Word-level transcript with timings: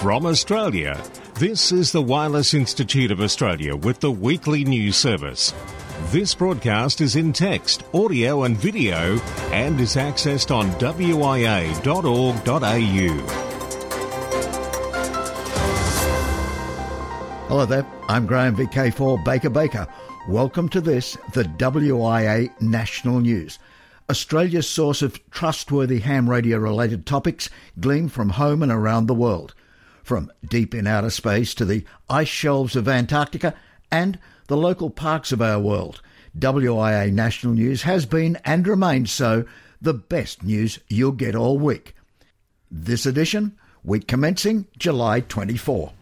From 0.00 0.24
Australia, 0.24 0.98
this 1.34 1.72
is 1.72 1.92
the 1.92 2.00
Wireless 2.00 2.54
Institute 2.54 3.10
of 3.10 3.20
Australia 3.20 3.76
with 3.76 4.00
the 4.00 4.10
weekly 4.10 4.64
news 4.64 4.96
service. 4.96 5.52
This 6.06 6.34
broadcast 6.34 7.02
is 7.02 7.16
in 7.16 7.34
text, 7.34 7.82
audio, 7.92 8.44
and 8.44 8.56
video 8.56 9.18
and 9.52 9.78
is 9.78 9.96
accessed 9.96 10.50
on 10.50 10.70
wia.org.au. 10.80 11.10
Hello 17.48 17.66
there, 17.66 17.86
I'm 18.08 18.24
Graham 18.24 18.56
VK4 18.56 19.22
Baker 19.22 19.50
Baker. 19.50 19.86
Welcome 20.26 20.70
to 20.70 20.80
this, 20.80 21.18
the 21.34 21.44
WIA 21.44 22.58
National 22.62 23.20
News. 23.20 23.58
Australia's 24.08 24.66
source 24.66 25.02
of 25.02 25.20
trustworthy 25.30 25.98
ham 25.98 26.30
radio 26.30 26.56
related 26.56 27.04
topics 27.04 27.50
gleaned 27.78 28.14
from 28.14 28.30
home 28.30 28.62
and 28.62 28.72
around 28.72 29.06
the 29.06 29.12
world. 29.12 29.54
From 30.02 30.30
deep 30.46 30.74
in 30.74 30.86
outer 30.86 31.10
space 31.10 31.54
to 31.54 31.64
the 31.64 31.84
ice 32.08 32.28
shelves 32.28 32.76
of 32.76 32.88
Antarctica 32.88 33.54
and 33.90 34.18
the 34.46 34.56
local 34.56 34.90
parks 34.90 35.32
of 35.32 35.42
our 35.42 35.60
world, 35.60 36.02
WIA 36.38 37.12
National 37.12 37.54
News 37.54 37.82
has 37.82 38.06
been 38.06 38.38
and 38.44 38.66
remains 38.66 39.10
so 39.10 39.44
the 39.80 39.94
best 39.94 40.42
news 40.42 40.78
you'll 40.88 41.12
get 41.12 41.34
all 41.34 41.58
week. 41.58 41.94
This 42.70 43.06
edition, 43.06 43.56
week 43.82 44.06
commencing 44.06 44.66
July 44.78 45.20
24. 45.20 45.92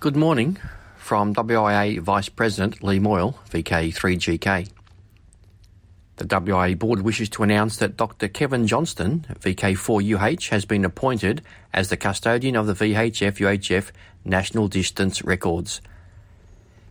Good 0.00 0.16
morning 0.16 0.58
from 0.96 1.34
WIA 1.34 2.00
Vice 2.00 2.28
President 2.28 2.82
Lee 2.82 2.98
Moyle, 2.98 3.38
VK3GK. 3.50 4.81
The 6.22 6.40
WIA 6.40 6.78
board 6.78 7.02
wishes 7.02 7.28
to 7.30 7.42
announce 7.42 7.78
that 7.78 7.96
Dr. 7.96 8.28
Kevin 8.28 8.68
Johnston, 8.68 9.26
VK4UH, 9.40 10.50
has 10.50 10.64
been 10.64 10.84
appointed 10.84 11.42
as 11.74 11.88
the 11.88 11.96
custodian 11.96 12.54
of 12.54 12.68
the 12.68 12.74
VHF 12.74 13.38
UHF 13.38 13.90
National 14.24 14.68
Distance 14.68 15.24
Records. 15.24 15.80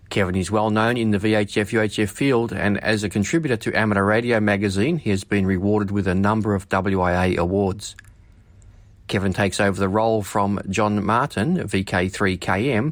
Kevin 0.10 0.36
is 0.36 0.52
well 0.52 0.70
known 0.70 0.98
in 0.98 1.12
the 1.12 1.18
VHF 1.18 1.72
UHF 1.72 2.10
field 2.10 2.52
and 2.52 2.78
as 2.84 3.06
a 3.06 3.10
contributor 3.10 3.56
to 3.56 3.74
Amateur 3.74 4.04
Radio 4.04 4.42
magazine, 4.42 4.98
he 4.98 5.12
has 5.12 5.24
been 5.24 5.46
rewarded 5.46 5.92
with 5.92 6.10
a 6.10 6.16
number 6.16 6.54
of 6.54 6.68
WIA 6.68 7.38
awards. 7.38 7.96
Kevin 9.08 9.32
takes 9.32 9.62
over 9.62 9.80
the 9.80 9.88
role 9.88 10.24
from 10.24 10.60
John 10.70 11.06
Martin, 11.06 11.56
VK3KM, 11.56 12.92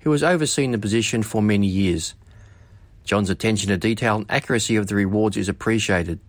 who 0.00 0.12
has 0.12 0.22
overseen 0.22 0.70
the 0.70 0.78
position 0.78 1.22
for 1.22 1.42
many 1.42 1.66
years. 1.66 2.14
John's 3.04 3.30
attention 3.30 3.68
to 3.68 3.76
detail 3.76 4.16
and 4.16 4.26
accuracy 4.30 4.76
of 4.76 4.86
the 4.86 4.94
rewards 4.94 5.36
is 5.36 5.48
appreciated. 5.48 6.20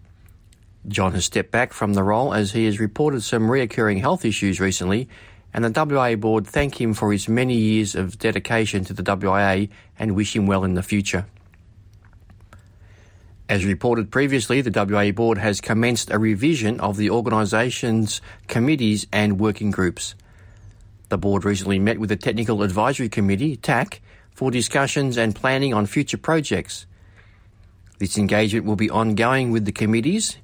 John 0.87 1.13
has 1.13 1.25
stepped 1.25 1.51
back 1.51 1.73
from 1.73 1.93
the 1.93 2.03
role 2.03 2.33
as 2.33 2.51
he 2.51 2.65
has 2.65 2.79
reported 2.79 3.23
some 3.23 3.43
reoccurring 3.43 4.01
health 4.01 4.23
issues 4.25 4.59
recently, 4.59 5.07
and 5.53 5.63
the 5.63 5.71
WIA 5.71 6.19
board 6.19 6.45
thank 6.45 6.79
him 6.79 6.93
for 6.93 7.11
his 7.11 7.29
many 7.29 7.55
years 7.55 7.95
of 7.95 8.19
dedication 8.19 8.83
to 8.83 8.93
the 8.93 9.03
WIA 9.03 9.69
and 9.97 10.15
wish 10.15 10.35
him 10.35 10.45
well 10.45 10.63
in 10.63 10.73
the 10.73 10.83
future. 10.83 11.25
As 13.47 13.63
reported 13.63 14.11
previously, 14.11 14.61
the 14.61 14.71
WIA 14.71 15.15
board 15.15 15.37
has 15.37 15.61
commenced 15.61 16.11
a 16.11 16.19
revision 16.19 16.79
of 16.79 16.97
the 16.97 17.09
organisation's 17.09 18.19
committees 18.47 19.07
and 19.13 19.39
working 19.39 19.71
groups. 19.71 20.15
The 21.09 21.17
board 21.17 21.45
recently 21.45 21.79
met 21.79 21.99
with 21.99 22.09
the 22.09 22.15
Technical 22.15 22.63
Advisory 22.63 23.07
Committee, 23.07 23.55
TAC, 23.55 24.01
for 24.35 24.51
discussions 24.51 25.17
and 25.17 25.33
planning 25.33 25.73
on 25.73 25.85
future 25.85 26.17
projects. 26.17 26.85
This 27.97 28.17
engagement 28.17 28.65
will 28.65 28.75
be 28.75 28.89
ongoing 28.89 29.51
with 29.51 29.65
the 29.65 29.71
committees 29.71 30.37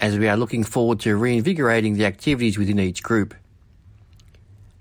as 0.00 0.18
we 0.18 0.28
are 0.28 0.36
looking 0.36 0.64
forward 0.64 1.00
to 1.00 1.14
reinvigorating 1.14 1.94
the 1.94 2.06
activities 2.06 2.58
within 2.58 2.80
each 2.80 3.02
group. 3.02 3.34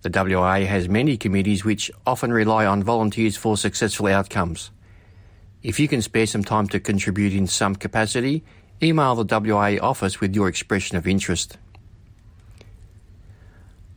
The 0.01 0.09
WIA 0.09 0.65
has 0.65 0.89
many 0.89 1.17
committees 1.17 1.63
which 1.63 1.91
often 2.05 2.31
rely 2.31 2.65
on 2.65 2.83
volunteers 2.83 3.37
for 3.37 3.57
successful 3.57 4.07
outcomes. 4.07 4.71
If 5.61 5.79
you 5.79 5.87
can 5.87 6.01
spare 6.01 6.25
some 6.25 6.43
time 6.43 6.67
to 6.69 6.79
contribute 6.79 7.33
in 7.33 7.47
some 7.47 7.75
capacity, 7.75 8.43
email 8.81 9.15
the 9.15 9.25
WIA 9.25 9.81
office 9.81 10.19
with 10.19 10.35
your 10.35 10.47
expression 10.47 10.97
of 10.97 11.07
interest. 11.07 11.57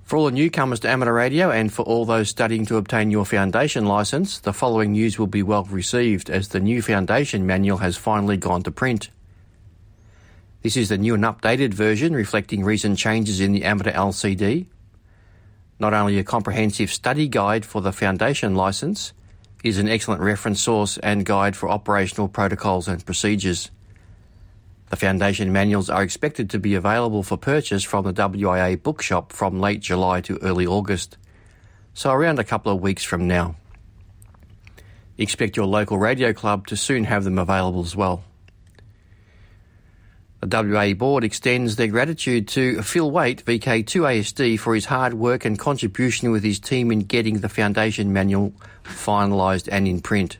For 0.06 0.16
all 0.16 0.26
the 0.26 0.30
newcomers 0.30 0.78
to 0.80 0.88
amateur 0.88 1.12
radio 1.12 1.50
and 1.50 1.72
for 1.72 1.82
all 1.82 2.04
those 2.04 2.28
studying 2.28 2.64
to 2.66 2.76
obtain 2.76 3.10
your 3.10 3.24
foundation 3.24 3.86
license, 3.86 4.38
the 4.38 4.52
following 4.52 4.92
news 4.92 5.18
will 5.18 5.26
be 5.26 5.42
well 5.42 5.64
received 5.64 6.30
as 6.30 6.46
the 6.46 6.60
new 6.60 6.80
foundation 6.80 7.44
manual 7.44 7.78
has 7.78 7.96
finally 7.96 8.36
gone 8.36 8.62
to 8.62 8.70
print. 8.70 9.10
This 10.62 10.76
is 10.76 10.90
the 10.90 10.96
new 10.96 11.14
and 11.14 11.24
updated 11.24 11.74
version 11.74 12.14
reflecting 12.14 12.62
recent 12.62 13.00
changes 13.00 13.40
in 13.40 13.50
the 13.50 13.64
amateur 13.64 13.90
LCD. 13.90 14.66
Not 15.80 15.92
only 15.92 16.20
a 16.20 16.24
comprehensive 16.24 16.92
study 16.92 17.26
guide 17.26 17.66
for 17.66 17.80
the 17.80 17.92
foundation 17.92 18.54
license, 18.54 19.12
is 19.64 19.76
an 19.76 19.88
excellent 19.88 20.22
reference 20.22 20.60
source 20.60 20.98
and 20.98 21.26
guide 21.26 21.56
for 21.56 21.68
operational 21.68 22.28
protocols 22.28 22.86
and 22.86 23.04
procedures. 23.04 23.72
The 24.88 24.96
Foundation 24.96 25.52
manuals 25.52 25.90
are 25.90 26.02
expected 26.02 26.48
to 26.50 26.60
be 26.60 26.74
available 26.74 27.24
for 27.24 27.36
purchase 27.36 27.82
from 27.82 28.04
the 28.04 28.12
WIA 28.12 28.80
bookshop 28.80 29.32
from 29.32 29.60
late 29.60 29.80
July 29.80 30.20
to 30.22 30.38
early 30.42 30.66
August, 30.66 31.16
so 31.92 32.12
around 32.12 32.38
a 32.38 32.44
couple 32.44 32.70
of 32.70 32.80
weeks 32.80 33.02
from 33.02 33.26
now. 33.26 33.56
Expect 35.18 35.56
your 35.56 35.66
local 35.66 35.98
radio 35.98 36.32
club 36.32 36.66
to 36.68 36.76
soon 36.76 37.04
have 37.04 37.24
them 37.24 37.38
available 37.38 37.80
as 37.80 37.96
well. 37.96 38.22
The 40.40 40.46
WIA 40.46 40.96
board 40.96 41.24
extends 41.24 41.74
their 41.74 41.88
gratitude 41.88 42.46
to 42.48 42.82
Phil 42.82 43.10
Waite, 43.10 43.44
VK2ASD, 43.44 44.60
for 44.60 44.74
his 44.74 44.84
hard 44.84 45.14
work 45.14 45.44
and 45.44 45.58
contribution 45.58 46.30
with 46.30 46.44
his 46.44 46.60
team 46.60 46.92
in 46.92 47.00
getting 47.00 47.40
the 47.40 47.48
Foundation 47.48 48.12
manual 48.12 48.52
finalised 48.84 49.68
and 49.72 49.88
in 49.88 50.00
print. 50.00 50.36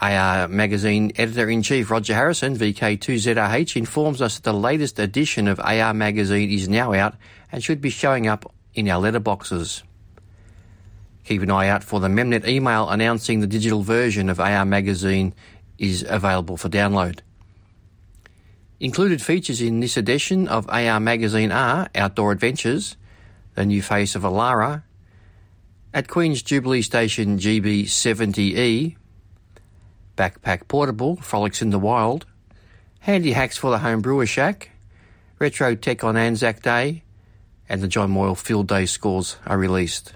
AR 0.00 0.44
uh, 0.44 0.48
Magazine 0.48 1.12
Editor 1.16 1.50
in 1.50 1.62
Chief 1.62 1.90
Roger 1.90 2.14
Harrison, 2.14 2.56
VK2ZRH, 2.56 3.76
informs 3.76 4.22
us 4.22 4.36
that 4.36 4.44
the 4.44 4.54
latest 4.54 4.98
edition 4.98 5.46
of 5.46 5.60
AR 5.60 5.92
Magazine 5.92 6.50
is 6.50 6.70
now 6.70 6.94
out 6.94 7.16
and 7.52 7.62
should 7.62 7.82
be 7.82 7.90
showing 7.90 8.26
up 8.26 8.50
in 8.72 8.88
our 8.88 9.02
letterboxes. 9.02 9.82
Keep 11.24 11.42
an 11.42 11.50
eye 11.50 11.68
out 11.68 11.84
for 11.84 12.00
the 12.00 12.08
Memnet 12.08 12.48
email 12.48 12.88
announcing 12.88 13.40
the 13.40 13.46
digital 13.46 13.82
version 13.82 14.30
of 14.30 14.40
AR 14.40 14.64
Magazine 14.64 15.34
is 15.76 16.04
available 16.08 16.56
for 16.56 16.70
download. 16.70 17.20
Included 18.78 19.20
features 19.20 19.60
in 19.60 19.80
this 19.80 19.98
edition 19.98 20.48
of 20.48 20.66
AR 20.70 20.98
Magazine 20.98 21.52
are 21.52 21.90
Outdoor 21.94 22.32
Adventures, 22.32 22.96
the 23.54 23.66
new 23.66 23.82
face 23.82 24.14
of 24.14 24.22
Alara, 24.22 24.82
at 25.92 26.08
Queen's 26.08 26.40
Jubilee 26.40 26.80
Station 26.80 27.38
GB70E, 27.38 28.96
Backpack 30.20 30.68
Portable, 30.68 31.16
Frolics 31.16 31.62
in 31.62 31.70
the 31.70 31.78
Wild, 31.78 32.26
Handy 32.98 33.32
Hacks 33.32 33.56
for 33.56 33.70
the 33.70 33.78
Home 33.78 34.02
Brewer 34.02 34.26
Shack, 34.26 34.68
Retro 35.38 35.74
Tech 35.74 36.04
on 36.04 36.18
Anzac 36.18 36.60
Day, 36.60 37.04
and 37.70 37.80
the 37.80 37.88
John 37.88 38.10
Moyle 38.10 38.34
Field 38.34 38.68
Day 38.68 38.84
scores 38.84 39.38
are 39.46 39.56
released. 39.56 40.12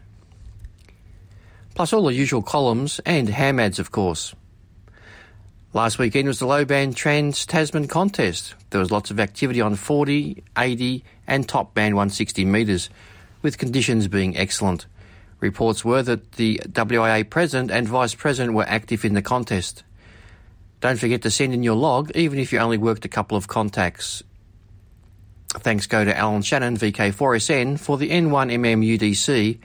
Plus 1.75 1.95
all 1.95 2.05
the 2.05 2.13
usual 2.13 2.43
columns 2.43 3.01
and 3.07 3.31
ham 3.31 3.59
ads, 3.59 3.79
of 3.79 3.93
course. 3.93 4.35
Last 5.73 5.99
weekend 5.99 6.29
was 6.29 6.39
the 6.39 6.47
low 6.47 6.67
band 6.67 6.99
Trans 6.99 7.47
Tasman 7.47 7.89
contest. 7.89 8.57
There 8.69 8.81
was 8.81 8.91
lots 8.91 9.11
of 9.11 9.19
activity 9.19 9.63
on 9.63 9.75
40, 9.75 10.45
80, 10.59 11.03
and 11.27 11.49
top 11.49 11.73
band 11.73 11.95
160 11.95 12.45
metres, 12.45 12.91
with 13.41 13.57
conditions 13.57 14.09
being 14.09 14.37
excellent. 14.37 14.85
Reports 15.41 15.83
were 15.83 16.03
that 16.03 16.33
the 16.33 16.61
WIA 16.67 17.31
president 17.31 17.71
and 17.71 17.89
vice 17.89 18.15
president 18.15 18.55
were 18.55 18.69
active 18.69 19.07
in 19.07 19.15
the 19.15 19.23
contest. 19.23 19.83
Don't 20.85 20.99
forget 20.99 21.23
to 21.23 21.31
send 21.31 21.55
in 21.55 21.63
your 21.63 21.77
log, 21.77 22.11
even 22.15 22.39
if 22.39 22.53
you 22.53 22.59
only 22.59 22.77
worked 22.77 23.07
a 23.07 23.09
couple 23.09 23.39
of 23.39 23.49
contacts. 23.49 24.23
Thanks 25.49 25.87
go 25.87 26.05
to 26.05 26.15
Alan 26.15 26.43
Shannon, 26.43 26.77
VK4SN, 26.77 27.81
for 27.81 27.97
the 27.97 28.11
N1MMUDC 28.11 29.61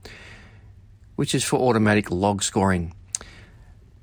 which 1.16 1.34
is 1.34 1.44
for 1.44 1.60
automatic 1.60 2.10
log 2.10 2.42
scoring. 2.42 2.94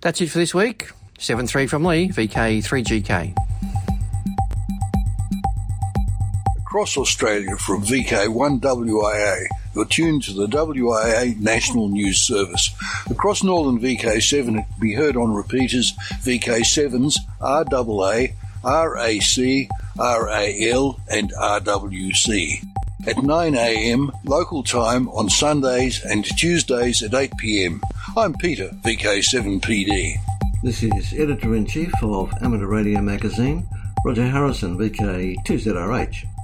That's 0.02 0.22
it 0.22 0.30
for 0.30 0.38
this 0.38 0.54
week. 0.54 0.92
7 1.18 1.48
3 1.48 1.66
from 1.66 1.84
Lee, 1.84 2.10
VK3GK. 2.10 3.34
Across 6.76 6.98
Australia 6.98 7.56
from 7.56 7.86
VK1WIA, 7.86 9.46
you're 9.74 9.86
tuned 9.86 10.24
to 10.24 10.34
the 10.34 10.46
WIA 10.46 11.40
National 11.40 11.88
News 11.88 12.18
Service. 12.18 12.70
Across 13.10 13.44
Northern 13.44 13.80
VK7, 13.80 14.60
it 14.60 14.66
can 14.66 14.66
be 14.82 14.94
heard 14.94 15.16
on 15.16 15.34
repeaters 15.34 15.94
VK7s, 16.26 17.16
RAA, 17.40 18.28
RAC, 18.66 19.70
RAL, 19.98 21.00
and 21.10 21.32
RWC. 21.32 22.68
At 23.08 23.16
9am 23.16 24.10
local 24.26 24.62
time 24.62 25.08
on 25.08 25.30
Sundays 25.30 26.04
and 26.04 26.26
Tuesdays 26.26 27.02
at 27.02 27.12
8pm. 27.12 27.80
I'm 28.18 28.34
Peter, 28.34 28.68
VK7PD. 28.84 30.16
This 30.62 30.84
is 30.84 31.14
Editor 31.14 31.56
in 31.56 31.68
Chief 31.68 31.94
of 32.04 32.34
Amateur 32.42 32.68
Radio 32.68 33.00
Magazine, 33.00 33.66
Roger 34.04 34.28
Harrison, 34.28 34.78
VK2ZRH. 34.78 36.35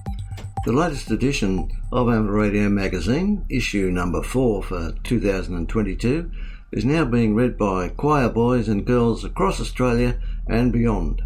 The 0.64 0.72
latest 0.72 1.10
edition 1.10 1.72
of 1.92 2.08
Amateur 2.08 2.34
Radio 2.34 2.70
Magazine, 2.70 3.44
issue 3.50 3.90
number 3.90 4.22
4 4.22 4.62
for 4.62 4.92
2022, 5.04 6.30
is 6.72 6.86
now 6.86 7.04
being 7.04 7.34
read 7.34 7.58
by 7.58 7.90
choir 7.90 8.30
boys 8.30 8.68
and 8.68 8.86
girls 8.86 9.24
across 9.24 9.60
Australia 9.60 10.20
and 10.48 10.72
beyond. 10.72 11.24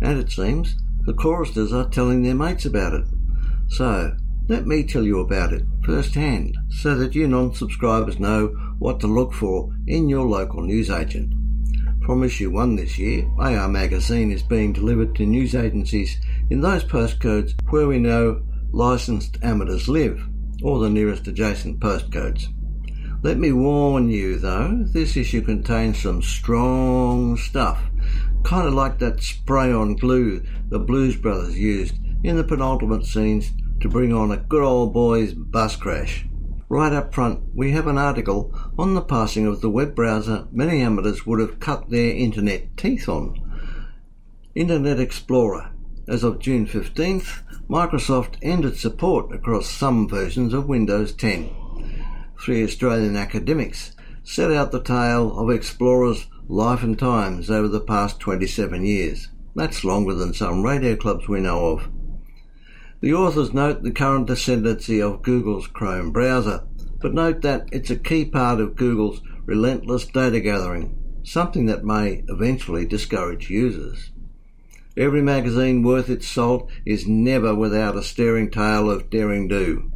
And 0.00 0.20
it 0.20 0.30
seems 0.30 0.76
the 1.04 1.14
choristers 1.14 1.72
are 1.72 1.88
telling 1.88 2.22
their 2.22 2.36
mates 2.36 2.64
about 2.64 2.94
it. 2.94 3.06
So, 3.66 4.16
let 4.46 4.68
me 4.68 4.84
tell 4.84 5.02
you 5.02 5.18
about 5.18 5.52
it 5.52 5.64
firsthand 5.84 6.56
so 6.68 6.94
that 6.94 7.16
you 7.16 7.26
non 7.26 7.54
subscribers 7.54 8.20
know 8.20 8.54
what 8.78 9.00
to 9.00 9.08
look 9.08 9.32
for 9.32 9.74
in 9.88 10.08
your 10.08 10.26
local 10.26 10.62
newsagent. 10.62 11.34
From 12.04 12.22
issue 12.22 12.52
1 12.52 12.76
this 12.76 12.98
year, 12.98 13.28
AR 13.36 13.66
Magazine 13.66 14.30
is 14.30 14.44
being 14.44 14.72
delivered 14.72 15.16
to 15.16 15.26
news 15.26 15.56
agencies 15.56 16.20
in 16.50 16.60
those 16.60 16.84
postcodes 16.84 17.52
where 17.70 17.88
we 17.88 17.98
know 17.98 18.42
licensed 18.76 19.38
amateurs 19.42 19.88
live, 19.88 20.22
or 20.62 20.78
the 20.78 20.90
nearest 20.90 21.26
adjacent 21.26 21.80
postcodes. 21.80 22.48
Let 23.22 23.38
me 23.38 23.50
warn 23.50 24.10
you 24.10 24.38
though, 24.38 24.84
this 24.92 25.16
issue 25.16 25.40
contains 25.40 26.02
some 26.02 26.20
strong 26.20 27.38
stuff, 27.38 27.82
kind 28.44 28.68
of 28.68 28.74
like 28.74 28.98
that 28.98 29.22
spray 29.22 29.72
on 29.72 29.96
glue 29.96 30.42
the 30.68 30.78
Blues 30.78 31.16
Brothers 31.16 31.58
used 31.58 31.94
in 32.22 32.36
the 32.36 32.44
penultimate 32.44 33.06
scenes 33.06 33.50
to 33.80 33.88
bring 33.88 34.12
on 34.12 34.30
a 34.30 34.36
good 34.36 34.62
old 34.62 34.92
boys 34.92 35.32
bus 35.32 35.74
crash. 35.74 36.26
Right 36.68 36.92
up 36.92 37.14
front, 37.14 37.54
we 37.54 37.72
have 37.72 37.86
an 37.86 37.96
article 37.96 38.54
on 38.78 38.94
the 38.94 39.00
passing 39.00 39.46
of 39.46 39.62
the 39.62 39.70
web 39.70 39.94
browser 39.94 40.48
many 40.52 40.82
amateurs 40.82 41.24
would 41.24 41.40
have 41.40 41.60
cut 41.60 41.88
their 41.88 42.10
internet 42.14 42.76
teeth 42.76 43.08
on. 43.08 43.40
Internet 44.54 45.00
Explorer. 45.00 45.70
As 46.08 46.22
of 46.22 46.38
June 46.38 46.66
15th, 46.66 47.42
Microsoft 47.68 48.34
ended 48.42 48.76
support 48.76 49.34
across 49.34 49.68
some 49.68 50.08
versions 50.08 50.54
of 50.54 50.68
Windows 50.68 51.12
10 51.12 51.50
three 52.40 52.62
Australian 52.62 53.16
academics 53.16 53.92
set 54.22 54.52
out 54.52 54.70
the 54.70 54.82
tale 54.82 55.38
of 55.38 55.50
Explorer's 55.50 56.26
life 56.48 56.82
and 56.82 56.98
times 56.98 57.50
over 57.50 57.68
the 57.68 57.80
past 57.80 58.20
27 58.20 58.84
years. 58.84 59.28
That's 59.54 59.84
longer 59.84 60.14
than 60.14 60.34
some 60.34 60.62
radio 60.62 60.96
clubs 60.96 61.28
we 61.28 61.40
know 61.40 61.66
of. 61.70 61.88
The 63.00 63.14
authors 63.14 63.52
note 63.52 63.82
the 63.82 63.90
current 63.90 64.30
ascendancy 64.30 65.00
of 65.00 65.22
Google's 65.22 65.66
Chrome 65.66 66.12
browser, 66.12 66.64
but 67.00 67.14
note 67.14 67.42
that 67.42 67.68
it's 67.72 67.90
a 67.90 67.96
key 67.96 68.24
part 68.24 68.60
of 68.60 68.76
Google's 68.76 69.20
relentless 69.44 70.06
data 70.06 70.40
gathering, 70.40 70.96
something 71.24 71.66
that 71.66 71.84
may 71.84 72.24
eventually 72.28 72.86
discourage 72.86 73.50
users. 73.50 74.10
Every 74.96 75.20
magazine 75.20 75.82
worth 75.82 76.08
its 76.08 76.26
salt 76.26 76.70
is 76.86 77.06
never 77.06 77.54
without 77.54 77.96
a 77.96 78.02
stirring 78.02 78.50
tale 78.50 78.90
of 78.90 79.10
daring 79.10 79.46
do. 79.46 79.92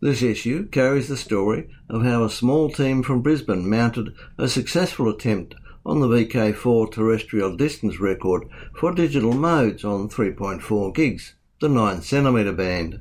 This 0.00 0.22
issue 0.22 0.68
carries 0.68 1.08
the 1.08 1.16
story 1.18 1.68
of 1.90 2.02
how 2.02 2.24
a 2.24 2.30
small 2.30 2.70
team 2.70 3.02
from 3.02 3.20
Brisbane 3.20 3.68
mounted 3.68 4.14
a 4.38 4.48
successful 4.48 5.08
attempt 5.08 5.54
on 5.84 6.00
the 6.00 6.08
VK4 6.08 6.90
terrestrial 6.90 7.56
distance 7.56 8.00
record 8.00 8.44
for 8.74 8.94
digital 8.94 9.34
modes 9.34 9.84
on 9.84 10.08
3.4 10.08 10.94
gigs, 10.94 11.34
the 11.60 11.68
9 11.68 12.00
centimetre 12.00 12.52
band. 12.52 13.00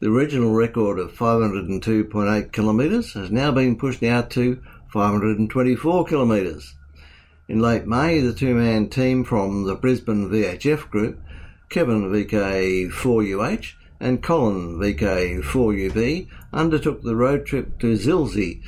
The 0.00 0.10
original 0.10 0.52
record 0.52 0.98
of 0.98 1.12
502.8 1.12 2.52
kilometres 2.52 3.14
has 3.14 3.30
now 3.30 3.50
been 3.50 3.76
pushed 3.76 4.02
out 4.02 4.28
to 4.32 4.60
524 4.92 6.04
kilometres. 6.04 6.75
In 7.48 7.60
late 7.60 7.86
May, 7.86 8.20
the 8.20 8.32
two-man 8.32 8.88
team 8.88 9.22
from 9.22 9.64
the 9.64 9.76
Brisbane 9.76 10.28
VHF 10.28 10.90
group, 10.90 11.20
Kevin 11.68 12.10
VK4UH 12.10 13.74
and 14.00 14.20
Colin 14.20 14.78
VK4UB 14.78 16.26
undertook 16.52 17.02
the 17.02 17.14
road 17.14 17.46
trip 17.46 17.78
to 17.78 17.96
Zilzie 17.96 18.62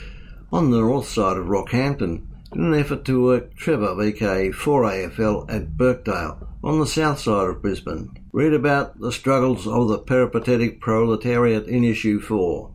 on 0.52 0.70
the 0.70 0.78
north 0.78 1.08
side 1.08 1.36
of 1.36 1.46
Rockhampton 1.46 2.22
in 2.52 2.64
an 2.64 2.74
effort 2.74 3.04
to 3.06 3.22
work 3.24 3.56
Trevor 3.56 3.96
VK4AFL 3.96 5.52
at 5.52 5.76
Birkdale 5.76 6.46
on 6.62 6.78
the 6.78 6.86
south 6.86 7.18
side 7.18 7.48
of 7.48 7.60
Brisbane. 7.60 8.10
Read 8.30 8.54
about 8.54 9.00
the 9.00 9.10
struggles 9.10 9.66
of 9.66 9.88
the 9.88 9.98
peripatetic 9.98 10.80
proletariat 10.80 11.66
in 11.66 11.82
issue 11.82 12.20
4. 12.20 12.70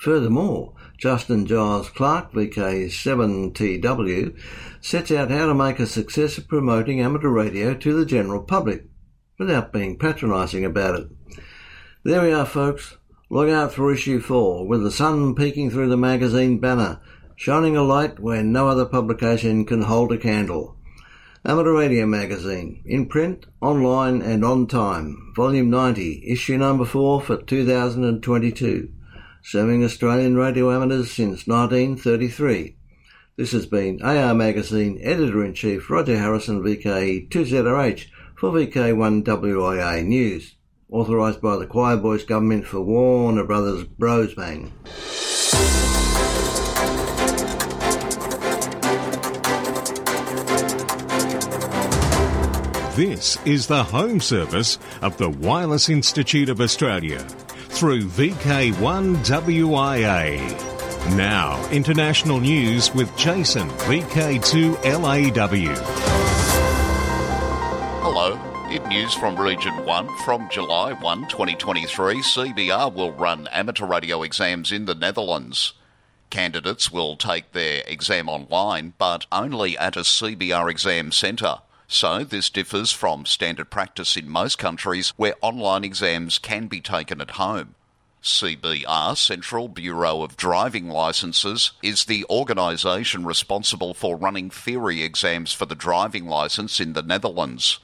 Furthermore, 0.00 0.74
Justin 0.96 1.44
Giles 1.44 1.90
Clark, 1.90 2.32
VK7TW, 2.32 4.38
sets 4.80 5.10
out 5.10 5.30
how 5.30 5.46
to 5.46 5.54
make 5.54 5.80
a 5.80 5.86
success 5.86 6.38
of 6.38 6.46
promoting 6.46 7.00
amateur 7.00 7.28
radio 7.28 7.74
to 7.74 7.98
the 7.98 8.06
general 8.06 8.42
public 8.42 8.84
without 9.38 9.72
being 9.72 9.98
patronising 9.98 10.64
about 10.64 11.00
it. 11.00 11.08
There 12.04 12.22
we 12.22 12.32
are, 12.32 12.46
folks. 12.46 12.96
Look 13.28 13.50
out 13.50 13.72
for 13.72 13.92
issue 13.92 14.20
4, 14.20 14.66
with 14.66 14.84
the 14.84 14.92
sun 14.92 15.34
peeking 15.34 15.70
through 15.70 15.88
the 15.88 15.96
magazine 15.96 16.60
banner, 16.60 17.00
shining 17.34 17.76
a 17.76 17.82
light 17.82 18.20
where 18.20 18.44
no 18.44 18.68
other 18.68 18.86
publication 18.86 19.64
can 19.64 19.82
hold 19.82 20.12
a 20.12 20.18
candle. 20.18 20.76
Amateur 21.44 21.72
Radio 21.72 22.06
Magazine, 22.06 22.82
in 22.84 23.06
print, 23.06 23.46
online 23.60 24.22
and 24.22 24.44
on 24.44 24.68
time, 24.68 25.32
volume 25.34 25.70
90, 25.70 26.22
issue 26.26 26.56
number 26.56 26.84
4 26.84 27.20
for 27.20 27.36
2022, 27.36 28.92
serving 29.42 29.84
Australian 29.84 30.36
radio 30.36 30.72
amateurs 30.72 31.10
since 31.10 31.46
1933. 31.46 32.76
This 33.36 33.52
has 33.52 33.66
been 33.66 34.02
AR 34.02 34.34
Magazine 34.34 34.98
Editor-in-Chief 35.02 35.88
Roger 35.88 36.18
Harrison 36.18 36.62
VKE 36.62 37.28
2ZRH 37.28 38.06
for 38.36 38.50
VK1WIA 38.50 40.04
News 40.04 40.56
authorised 40.90 41.40
by 41.40 41.56
the 41.56 41.66
Choir 41.66 41.96
Boys 41.96 42.24
government 42.24 42.66
for 42.66 42.80
Warner 42.80 43.44
Brothers 43.44 43.84
Brosbang. 43.84 44.72
This 52.96 53.38
is 53.44 53.68
the 53.68 53.84
home 53.84 54.18
service 54.18 54.78
of 55.02 55.16
the 55.18 55.30
Wireless 55.30 55.88
Institute 55.88 56.48
of 56.48 56.60
Australia 56.60 57.24
through 57.78 58.02
VK1WIA. 58.02 60.36
Now, 61.16 61.64
international 61.70 62.40
news 62.40 62.92
with 62.92 63.16
Jason, 63.16 63.68
VK2LAW. 63.68 65.76
Hello. 68.02 68.36
In 68.68 68.82
news 68.88 69.14
from 69.14 69.38
Region 69.38 69.84
1, 69.84 70.08
from 70.24 70.48
July 70.50 70.92
1, 70.92 71.28
2023, 71.28 72.16
CBR 72.16 72.92
will 72.92 73.12
run 73.12 73.46
amateur 73.52 73.86
radio 73.86 74.24
exams 74.24 74.72
in 74.72 74.86
the 74.86 74.96
Netherlands. 74.96 75.74
Candidates 76.30 76.90
will 76.90 77.14
take 77.14 77.52
their 77.52 77.84
exam 77.86 78.28
online, 78.28 78.94
but 78.98 79.24
only 79.30 79.78
at 79.78 79.96
a 79.96 80.00
CBR 80.00 80.68
exam 80.68 81.12
centre. 81.12 81.58
So, 81.90 82.22
this 82.22 82.50
differs 82.50 82.92
from 82.92 83.24
standard 83.24 83.70
practice 83.70 84.14
in 84.14 84.28
most 84.28 84.58
countries 84.58 85.14
where 85.16 85.36
online 85.40 85.84
exams 85.84 86.38
can 86.38 86.66
be 86.66 86.82
taken 86.82 87.18
at 87.22 87.32
home. 87.32 87.76
CBR, 88.22 89.16
Central 89.16 89.68
Bureau 89.68 90.20
of 90.22 90.36
Driving 90.36 90.90
Licences, 90.90 91.72
is 91.82 92.04
the 92.04 92.26
organisation 92.28 93.24
responsible 93.24 93.94
for 93.94 94.18
running 94.18 94.50
theory 94.50 95.02
exams 95.02 95.54
for 95.54 95.64
the 95.64 95.74
driving 95.74 96.26
licence 96.26 96.78
in 96.78 96.92
the 96.92 97.02
Netherlands. 97.02 97.78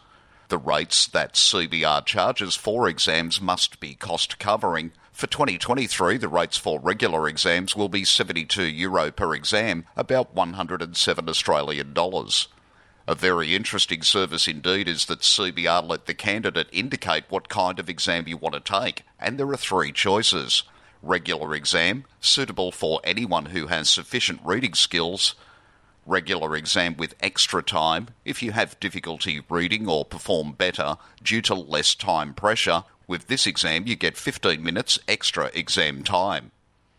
The 0.48 0.58
rates 0.58 1.06
that 1.06 1.32
CBR 1.32 2.04
charges 2.04 2.54
for 2.54 2.86
exams 2.86 3.40
must 3.40 3.80
be 3.80 3.94
cost 3.94 4.38
covering. 4.38 4.92
For 5.12 5.28
2023, 5.28 6.18
the 6.18 6.28
rates 6.28 6.58
for 6.58 6.78
regular 6.78 7.26
exams 7.26 7.74
will 7.74 7.88
be 7.88 8.04
72 8.04 8.64
euro 8.64 9.10
per 9.10 9.34
exam, 9.34 9.86
about 9.96 10.34
107 10.34 11.26
Australian 11.26 11.94
dollars. 11.94 12.48
A 13.06 13.14
very 13.14 13.54
interesting 13.54 14.00
service 14.00 14.48
indeed 14.48 14.88
is 14.88 15.04
that 15.06 15.20
CBR 15.20 15.86
let 15.86 16.06
the 16.06 16.14
candidate 16.14 16.68
indicate 16.72 17.24
what 17.28 17.50
kind 17.50 17.78
of 17.78 17.90
exam 17.90 18.26
you 18.26 18.38
want 18.38 18.54
to 18.54 18.60
take, 18.60 19.02
and 19.20 19.38
there 19.38 19.50
are 19.50 19.58
three 19.58 19.92
choices. 19.92 20.62
Regular 21.02 21.54
exam, 21.54 22.06
suitable 22.20 22.72
for 22.72 23.02
anyone 23.04 23.46
who 23.46 23.66
has 23.66 23.90
sufficient 23.90 24.40
reading 24.42 24.72
skills, 24.72 25.34
regular 26.06 26.56
exam 26.56 26.96
with 26.96 27.14
extra 27.20 27.62
time 27.62 28.08
if 28.24 28.42
you 28.42 28.52
have 28.52 28.80
difficulty 28.80 29.42
reading 29.50 29.86
or 29.86 30.06
perform 30.06 30.52
better 30.52 30.96
due 31.22 31.42
to 31.42 31.54
less 31.54 31.94
time 31.94 32.32
pressure. 32.32 32.84
With 33.06 33.26
this 33.26 33.46
exam, 33.46 33.86
you 33.86 33.96
get 33.96 34.16
15 34.16 34.62
minutes 34.62 34.98
extra 35.06 35.50
exam 35.52 36.04
time. 36.04 36.52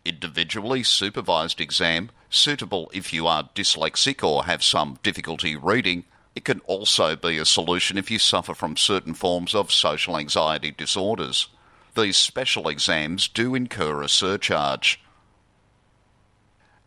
Individually 0.05 0.83
supervised 0.83 1.59
exam, 1.59 2.11
suitable 2.29 2.91
if 2.93 3.11
you 3.11 3.25
are 3.25 3.49
dyslexic 3.55 4.23
or 4.23 4.45
have 4.45 4.63
some 4.63 4.99
difficulty 5.01 5.55
reading. 5.55 6.03
It 6.35 6.45
can 6.45 6.59
also 6.61 7.15
be 7.15 7.39
a 7.39 7.45
solution 7.45 7.97
if 7.97 8.11
you 8.11 8.19
suffer 8.19 8.53
from 8.53 8.77
certain 8.77 9.15
forms 9.15 9.55
of 9.55 9.71
social 9.71 10.15
anxiety 10.15 10.69
disorders. 10.69 11.47
These 11.95 12.17
special 12.17 12.67
exams 12.67 13.27
do 13.27 13.55
incur 13.55 14.03
a 14.03 14.09
surcharge. 14.09 15.01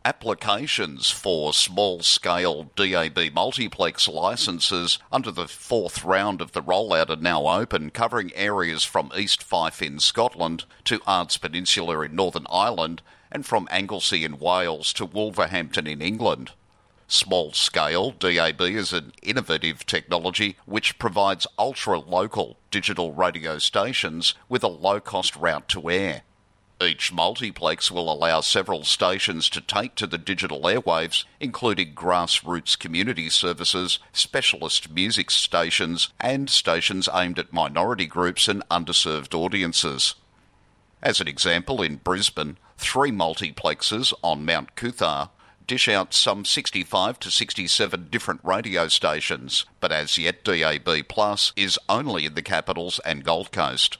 Applications 0.05 1.11
for 1.11 1.53
small 1.53 2.03
scale 2.03 2.71
DAB 2.77 3.33
multiplex 3.35 4.07
licenses 4.07 4.99
under 5.11 5.31
the 5.31 5.49
fourth 5.49 6.05
round 6.05 6.41
of 6.41 6.53
the 6.53 6.63
rollout 6.63 7.11
are 7.11 7.17
now 7.17 7.47
open, 7.47 7.91
covering 7.91 8.33
areas 8.35 8.85
from 8.85 9.11
East 9.17 9.43
Fife 9.43 9.83
in 9.83 9.99
Scotland 9.99 10.65
to 10.85 11.01
Ards 11.07 11.37
Peninsula 11.37 12.01
in 12.03 12.15
Northern 12.15 12.47
Ireland 12.49 13.03
and 13.31 13.45
from 13.45 13.69
Anglesey 13.71 14.25
in 14.25 14.39
Wales 14.39 14.93
to 14.95 15.05
Wolverhampton 15.05 15.87
in 15.87 16.01
England. 16.01 16.53
Small 17.09 17.53
scale 17.53 18.13
DAB 18.13 18.61
is 18.61 18.93
an 18.93 19.13
innovative 19.23 19.85
technology 19.85 20.57
which 20.65 20.99
provides 20.99 21.47
ultra 21.59 21.99
local 21.99 22.59
digital 22.71 23.13
radio 23.13 23.59
stations 23.59 24.35
with 24.49 24.63
a 24.63 24.69
low 24.69 25.01
cost 25.01 25.35
route 25.35 25.69
to 25.71 25.91
air. 25.91 26.23
Each 26.81 27.13
multiplex 27.13 27.91
will 27.91 28.11
allow 28.11 28.41
several 28.41 28.85
stations 28.85 29.51
to 29.51 29.61
take 29.61 29.97
to 29.97 30.07
the 30.07 30.17
digital 30.17 30.61
airwaves, 30.61 31.25
including 31.41 31.93
grassroots 31.93 32.79
community 32.79 33.29
services, 33.31 33.99
specialist 34.13 34.89
music 34.89 35.33
stations, 35.33 36.11
and 36.21 36.49
stations 36.49 37.09
aimed 37.13 37.41
at 37.41 37.53
minority 37.53 38.07
groups 38.07 38.47
and 38.47 38.63
underserved 38.69 39.35
audiences. 39.35 40.15
As 41.03 41.21
an 41.21 41.27
example, 41.27 41.83
in 41.83 41.97
Brisbane, 41.97 42.59
three 42.77 43.11
multiplexes 43.11 44.13
on 44.23 44.45
Mount 44.45 44.77
Coot-tha 44.77 45.31
dish 45.67 45.89
out 45.89 46.15
some 46.15 46.45
65 46.45 47.19
to 47.19 47.31
67 47.31 48.09
different 48.09 48.41
radio 48.45 48.87
stations, 48.87 49.67
but 49.81 49.91
as 49.91 50.17
yet 50.17 50.45
DAB 50.45 51.09
Plus 51.09 51.53
is 51.57 51.79
only 51.89 52.25
in 52.25 52.35
the 52.35 52.43
capitals 52.43 53.01
and 53.05 53.25
Gold 53.25 53.51
Coast. 53.51 53.99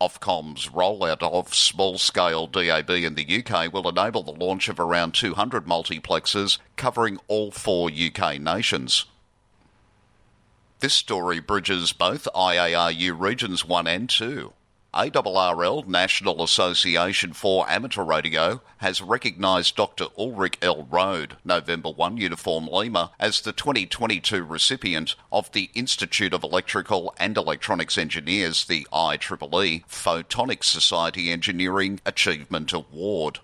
Ofcom's 0.00 0.68
rollout 0.68 1.22
of 1.22 1.54
small 1.54 1.98
scale 1.98 2.46
DAB 2.46 2.90
in 2.90 3.14
the 3.14 3.44
UK 3.44 3.72
will 3.72 3.88
enable 3.88 4.22
the 4.22 4.32
launch 4.32 4.68
of 4.68 4.78
around 4.78 5.12
200 5.12 5.66
multiplexes 5.66 6.58
covering 6.76 7.18
all 7.28 7.50
four 7.50 7.90
UK 7.90 8.40
nations. 8.40 9.06
This 10.80 10.94
story 10.94 11.40
bridges 11.40 11.92
both 11.92 12.28
IARU 12.34 13.18
Regions 13.18 13.64
1 13.64 13.86
and 13.86 14.10
2. 14.10 14.52
ARRL, 14.96 15.86
National 15.86 16.42
Association 16.42 17.34
for 17.34 17.68
Amateur 17.68 18.02
Radio, 18.02 18.62
has 18.78 19.02
recognised 19.02 19.76
Dr. 19.76 20.06
Ulrich 20.16 20.56
L. 20.62 20.84
Rohde, 20.84 21.32
November 21.44 21.90
1 21.90 22.16
Uniform 22.16 22.66
Lima, 22.66 23.12
as 23.20 23.42
the 23.42 23.52
2022 23.52 24.42
recipient 24.42 25.14
of 25.30 25.52
the 25.52 25.68
Institute 25.74 26.32
of 26.32 26.42
Electrical 26.42 27.14
and 27.18 27.36
Electronics 27.36 27.98
Engineers, 27.98 28.64
the 28.64 28.86
IEEE 28.90 29.84
Photonics 29.86 30.64
Society 30.64 31.30
Engineering 31.30 32.00
Achievement 32.06 32.72
Award. 32.72 33.40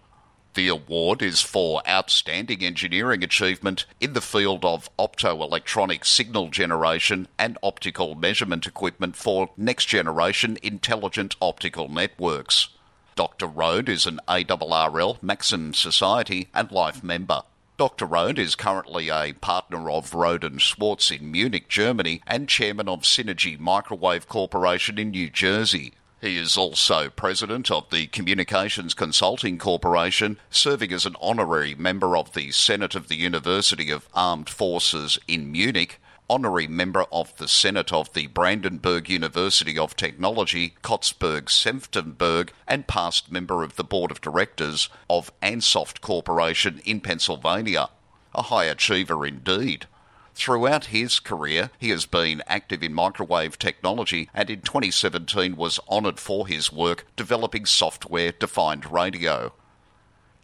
The 0.55 0.69
award 0.69 1.23
is 1.23 1.41
for 1.41 1.81
outstanding 1.89 2.63
engineering 2.63 3.25
achievement 3.25 3.87
in 4.01 4.13
the 4.13 4.21
field 4.21 4.67
of 4.67 4.95
optoelectronic 4.99 6.05
signal 6.05 6.49
generation 6.49 7.27
and 7.39 7.57
optical 7.63 8.15
measurement 8.15 8.67
equipment 8.67 9.17
for 9.17 9.49
next 9.57 9.87
generation 9.87 10.59
intelligent 10.63 11.37
optical 11.41 11.89
networks. 11.89 12.69
Dr. 13.17 13.47
Rohde 13.47 13.89
is 13.89 14.05
an 14.05 14.21
ARRL 14.29 15.23
Maxim 15.23 15.73
Society 15.73 16.49
and 16.53 16.71
Life 16.71 17.03
member. 17.03 17.43
Dr. 17.79 18.07
Rohde 18.07 18.39
is 18.39 18.55
currently 18.55 19.09
a 19.09 19.33
partner 19.33 19.91
of 19.91 20.11
Rohde 20.11 20.45
and 20.45 20.61
Schwarz 20.61 21.11
in 21.11 21.33
Munich, 21.33 21.69
Germany, 21.69 22.21
and 22.27 22.47
chairman 22.47 22.91
of 22.91 23.03
Synergy 23.03 23.59
Microwave 23.59 24.29
Corporation 24.29 24.99
in 24.99 25.13
New 25.13 25.31
Jersey. 25.31 25.95
He 26.23 26.37
is 26.39 26.57
also 26.57 27.11
president 27.11 27.69
of 27.69 27.91
the 27.91 28.07
Communications 28.07 28.95
Consulting 28.95 29.59
Corporation, 29.59 30.39
serving 30.51 30.93
as 30.93 31.05
an 31.05 31.17
honorary 31.21 31.75
member 31.75 32.17
of 32.17 32.33
the 32.33 32.53
Senate 32.53 32.95
of 32.95 33.09
the 33.09 33.17
University 33.17 33.91
of 33.91 34.09
Armed 34.15 34.49
Forces 34.49 35.19
in 35.27 35.51
Munich, 35.51 36.01
honorary 36.31 36.69
member 36.69 37.07
of 37.11 37.37
the 37.39 37.49
Senate 37.49 37.93
of 37.93 38.13
the 38.13 38.29
Brandenburg 38.29 39.11
University 39.11 39.77
of 39.77 39.97
Technology, 39.97 40.75
Cottbus 40.85 41.51
Senftenberg, 41.51 42.51
and 42.69 42.87
past 42.87 43.33
member 43.33 43.65
of 43.65 43.75
the 43.75 43.83
Board 43.83 44.13
of 44.13 44.21
Directors 44.21 44.89
of 45.11 45.33
Ansoft 45.41 46.03
Corporation 46.03 46.81
in 46.85 47.01
Pennsylvania. 47.01 47.89
A 48.33 48.43
high 48.43 48.67
achiever 48.67 49.27
indeed. 49.27 49.89
Throughout 50.35 50.87
his 50.87 51.21
career, 51.21 51.71
he 51.79 51.91
has 51.91 52.07
been 52.07 52.43
active 52.47 52.83
in 52.83 52.95
microwave 52.95 53.59
technology 53.59 54.31
and 54.35 54.49
in 54.49 54.63
2017 54.63 55.57
was 55.57 55.79
honoured 55.89 56.19
for 56.19 56.47
his 56.47 56.73
work 56.73 57.07
developing 57.17 57.67
software 57.67 58.33
defined 58.33 58.91
radio. 58.91 59.53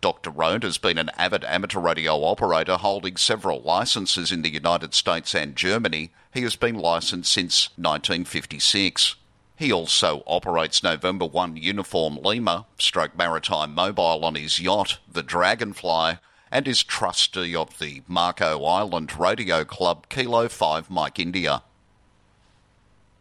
Dr. 0.00 0.30
Rohde 0.30 0.62
has 0.62 0.78
been 0.78 0.98
an 0.98 1.10
avid 1.16 1.42
amateur 1.44 1.80
radio 1.80 2.22
operator 2.24 2.76
holding 2.76 3.16
several 3.16 3.60
licenses 3.62 4.30
in 4.30 4.42
the 4.42 4.52
United 4.52 4.94
States 4.94 5.34
and 5.34 5.56
Germany. 5.56 6.12
He 6.32 6.42
has 6.42 6.54
been 6.54 6.76
licensed 6.76 7.32
since 7.32 7.70
1956. 7.76 9.16
He 9.56 9.72
also 9.72 10.22
operates 10.24 10.84
November 10.84 11.24
1 11.26 11.56
Uniform 11.56 12.18
Lima, 12.22 12.66
stroke 12.78 13.16
maritime 13.16 13.74
mobile 13.74 14.24
on 14.24 14.36
his 14.36 14.60
yacht, 14.60 14.98
the 15.10 15.24
Dragonfly, 15.24 16.18
and 16.50 16.66
is 16.66 16.82
trustee 16.82 17.54
of 17.54 17.78
the 17.78 18.02
Marco 18.06 18.64
Island 18.64 19.18
Radio 19.18 19.64
Club 19.64 20.08
Kilo 20.08 20.48
5 20.48 20.90
Mike 20.90 21.18
India. 21.18 21.62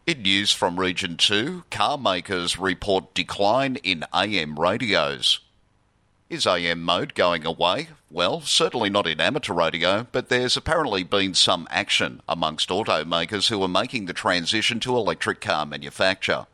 In 0.06 0.22
news 0.22 0.52
from 0.52 0.80
Region 0.80 1.16
2, 1.16 1.64
car 1.70 1.98
makers 1.98 2.58
report 2.58 3.12
decline 3.12 3.76
in 3.76 4.04
AM 4.14 4.58
radios. 4.58 5.40
Is 6.30 6.46
AM 6.46 6.82
mode 6.82 7.14
going 7.14 7.44
away? 7.44 7.88
Well, 8.10 8.40
certainly 8.40 8.88
not 8.88 9.06
in 9.06 9.20
amateur 9.20 9.52
radio, 9.52 10.06
but 10.10 10.28
there's 10.28 10.56
apparently 10.56 11.02
been 11.02 11.34
some 11.34 11.68
action 11.70 12.22
amongst 12.26 12.70
automakers 12.70 13.48
who 13.48 13.62
are 13.62 13.68
making 13.68 14.06
the 14.06 14.14
transition 14.14 14.80
to 14.80 14.96
electric 14.96 15.42
car 15.42 15.66
manufacture. 15.66 16.46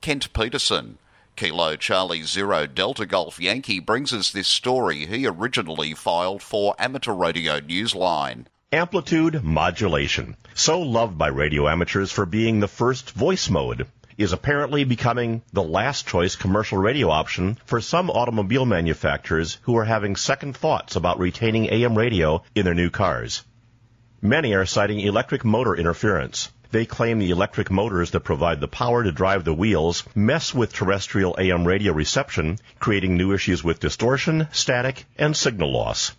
Kent 0.00 0.32
Peterson, 0.32 0.98
Kilo 1.34 1.76
Charlie 1.76 2.22
Zero 2.22 2.66
Delta 2.66 3.06
Golf 3.06 3.40
Yankee 3.40 3.80
brings 3.80 4.12
us 4.12 4.30
this 4.30 4.48
story 4.48 5.06
he 5.06 5.26
originally 5.26 5.94
filed 5.94 6.42
for 6.42 6.74
Amateur 6.78 7.12
Radio 7.12 7.58
Newsline. 7.60 8.44
Amplitude 8.70 9.42
modulation, 9.42 10.36
so 10.54 10.80
loved 10.80 11.16
by 11.16 11.28
radio 11.28 11.68
amateurs 11.68 12.12
for 12.12 12.26
being 12.26 12.60
the 12.60 12.68
first 12.68 13.10
voice 13.12 13.48
mode, 13.48 13.86
is 14.18 14.32
apparently 14.32 14.84
becoming 14.84 15.42
the 15.52 15.62
last 15.62 16.06
choice 16.06 16.36
commercial 16.36 16.78
radio 16.78 17.08
option 17.10 17.58
for 17.64 17.80
some 17.80 18.10
automobile 18.10 18.66
manufacturers 18.66 19.58
who 19.62 19.76
are 19.76 19.84
having 19.84 20.16
second 20.16 20.56
thoughts 20.56 20.96
about 20.96 21.18
retaining 21.18 21.66
AM 21.72 21.96
radio 21.96 22.42
in 22.54 22.64
their 22.64 22.74
new 22.74 22.90
cars. 22.90 23.42
Many 24.20 24.54
are 24.54 24.66
citing 24.66 25.00
electric 25.00 25.44
motor 25.44 25.74
interference. 25.74 26.50
They 26.72 26.86
claim 26.86 27.18
the 27.18 27.30
electric 27.30 27.70
motors 27.70 28.12
that 28.12 28.20
provide 28.20 28.60
the 28.60 28.66
power 28.66 29.04
to 29.04 29.12
drive 29.12 29.44
the 29.44 29.52
wheels 29.52 30.04
mess 30.14 30.54
with 30.54 30.72
terrestrial 30.72 31.36
AM 31.38 31.66
radio 31.66 31.92
reception, 31.92 32.58
creating 32.78 33.14
new 33.14 33.34
issues 33.34 33.62
with 33.62 33.78
distortion, 33.78 34.48
static, 34.52 35.04
and 35.18 35.36
signal 35.36 35.70
loss. 35.70 36.16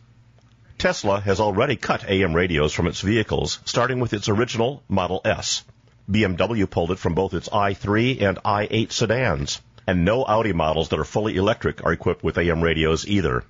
Tesla 0.77 1.19
has 1.21 1.39
already 1.39 1.75
cut 1.75 2.07
AM 2.07 2.35
radios 2.35 2.71
from 2.71 2.85
its 2.85 3.01
vehicles, 3.01 3.61
starting 3.65 3.99
with 3.99 4.13
its 4.13 4.29
original 4.29 4.83
Model 4.87 5.21
S. 5.25 5.63
BMW 6.07 6.69
pulled 6.69 6.91
it 6.91 6.99
from 6.99 7.15
both 7.15 7.33
its 7.33 7.49
i3 7.49 8.21
and 8.21 8.37
i8 8.43 8.91
sedans, 8.91 9.59
and 9.87 10.05
no 10.05 10.23
Audi 10.23 10.53
models 10.53 10.89
that 10.89 10.99
are 10.99 11.03
fully 11.03 11.35
electric 11.35 11.83
are 11.83 11.93
equipped 11.93 12.23
with 12.23 12.37
AM 12.37 12.61
radios 12.61 13.07
either. 13.07 13.43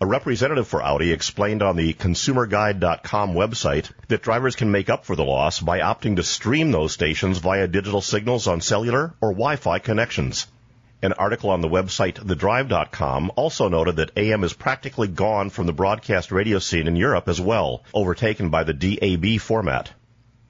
A 0.00 0.06
representative 0.06 0.66
for 0.66 0.82
Audi 0.82 1.12
explained 1.12 1.62
on 1.62 1.76
the 1.76 1.94
ConsumerGuide.com 1.94 3.32
website 3.32 3.90
that 4.08 4.22
drivers 4.22 4.56
can 4.56 4.72
make 4.72 4.90
up 4.90 5.04
for 5.04 5.14
the 5.14 5.24
loss 5.24 5.60
by 5.60 5.78
opting 5.78 6.16
to 6.16 6.24
stream 6.24 6.72
those 6.72 6.92
stations 6.92 7.38
via 7.38 7.68
digital 7.68 8.00
signals 8.00 8.48
on 8.48 8.60
cellular 8.60 9.14
or 9.20 9.30
Wi-Fi 9.30 9.78
connections. 9.78 10.48
An 11.00 11.12
article 11.12 11.50
on 11.50 11.60
the 11.60 11.68
website 11.68 12.14
thedrive.com 12.14 13.30
also 13.36 13.68
noted 13.68 13.96
that 13.96 14.10
AM 14.16 14.42
is 14.42 14.52
practically 14.52 15.06
gone 15.06 15.50
from 15.50 15.66
the 15.66 15.72
broadcast 15.72 16.32
radio 16.32 16.58
scene 16.58 16.88
in 16.88 16.96
Europe 16.96 17.28
as 17.28 17.40
well, 17.40 17.84
overtaken 17.94 18.48
by 18.48 18.64
the 18.64 18.74
DAB 18.74 19.38
format. 19.40 19.92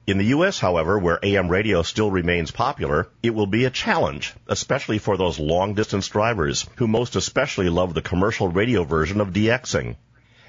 In 0.07 0.19
the 0.19 0.25
U.S., 0.25 0.59
however, 0.59 0.99
where 0.99 1.17
AM 1.23 1.47
radio 1.49 1.81
still 1.81 2.11
remains 2.11 2.51
popular, 2.51 3.07
it 3.23 3.33
will 3.33 3.47
be 3.47 3.65
a 3.65 3.71
challenge, 3.71 4.35
especially 4.45 4.99
for 4.99 5.17
those 5.17 5.39
long 5.39 5.73
distance 5.73 6.07
drivers 6.07 6.69
who 6.75 6.87
most 6.87 7.15
especially 7.15 7.69
love 7.69 7.95
the 7.95 8.03
commercial 8.03 8.47
radio 8.47 8.83
version 8.83 9.19
of 9.19 9.33
DXing. 9.33 9.95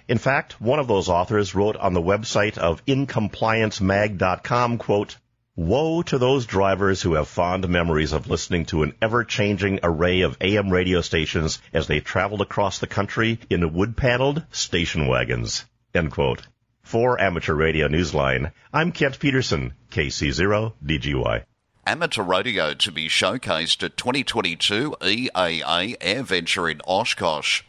In 0.08 0.18
fact, 0.18 0.60
one 0.60 0.78
of 0.78 0.88
those 0.88 1.08
authors 1.08 1.54
wrote 1.54 1.76
on 1.76 1.94
the 1.94 2.02
website 2.02 2.58
of 2.58 2.84
incompliancemag.com, 2.84 4.76
quote, 4.76 5.16
Woe 5.56 6.02
to 6.02 6.18
those 6.18 6.44
drivers 6.44 7.00
who 7.00 7.14
have 7.14 7.26
fond 7.26 7.66
memories 7.66 8.12
of 8.12 8.28
listening 8.28 8.66
to 8.66 8.82
an 8.82 8.92
ever-changing 9.00 9.80
array 9.82 10.20
of 10.20 10.36
AM 10.42 10.68
radio 10.68 11.00
stations 11.00 11.62
as 11.72 11.86
they 11.86 12.00
traveled 12.00 12.42
across 12.42 12.78
the 12.78 12.86
country 12.86 13.38
in 13.48 13.72
wood-paneled 13.72 14.44
station 14.50 15.06
wagons. 15.06 15.64
End 15.94 16.10
quote. 16.10 16.42
For 16.86 17.20
Amateur 17.20 17.54
Radio 17.54 17.88
Newsline, 17.88 18.52
I'm 18.72 18.92
Kent 18.92 19.18
Peterson, 19.18 19.74
KC0DGY. 19.90 21.42
Amateur 21.84 22.22
radio 22.22 22.74
to 22.74 22.92
be 22.92 23.08
showcased 23.08 23.82
at 23.82 23.96
2022 23.96 24.94
EAA 25.00 25.98
AirVenture 25.98 26.70
in 26.70 26.80
Oshkosh. 26.86 27.62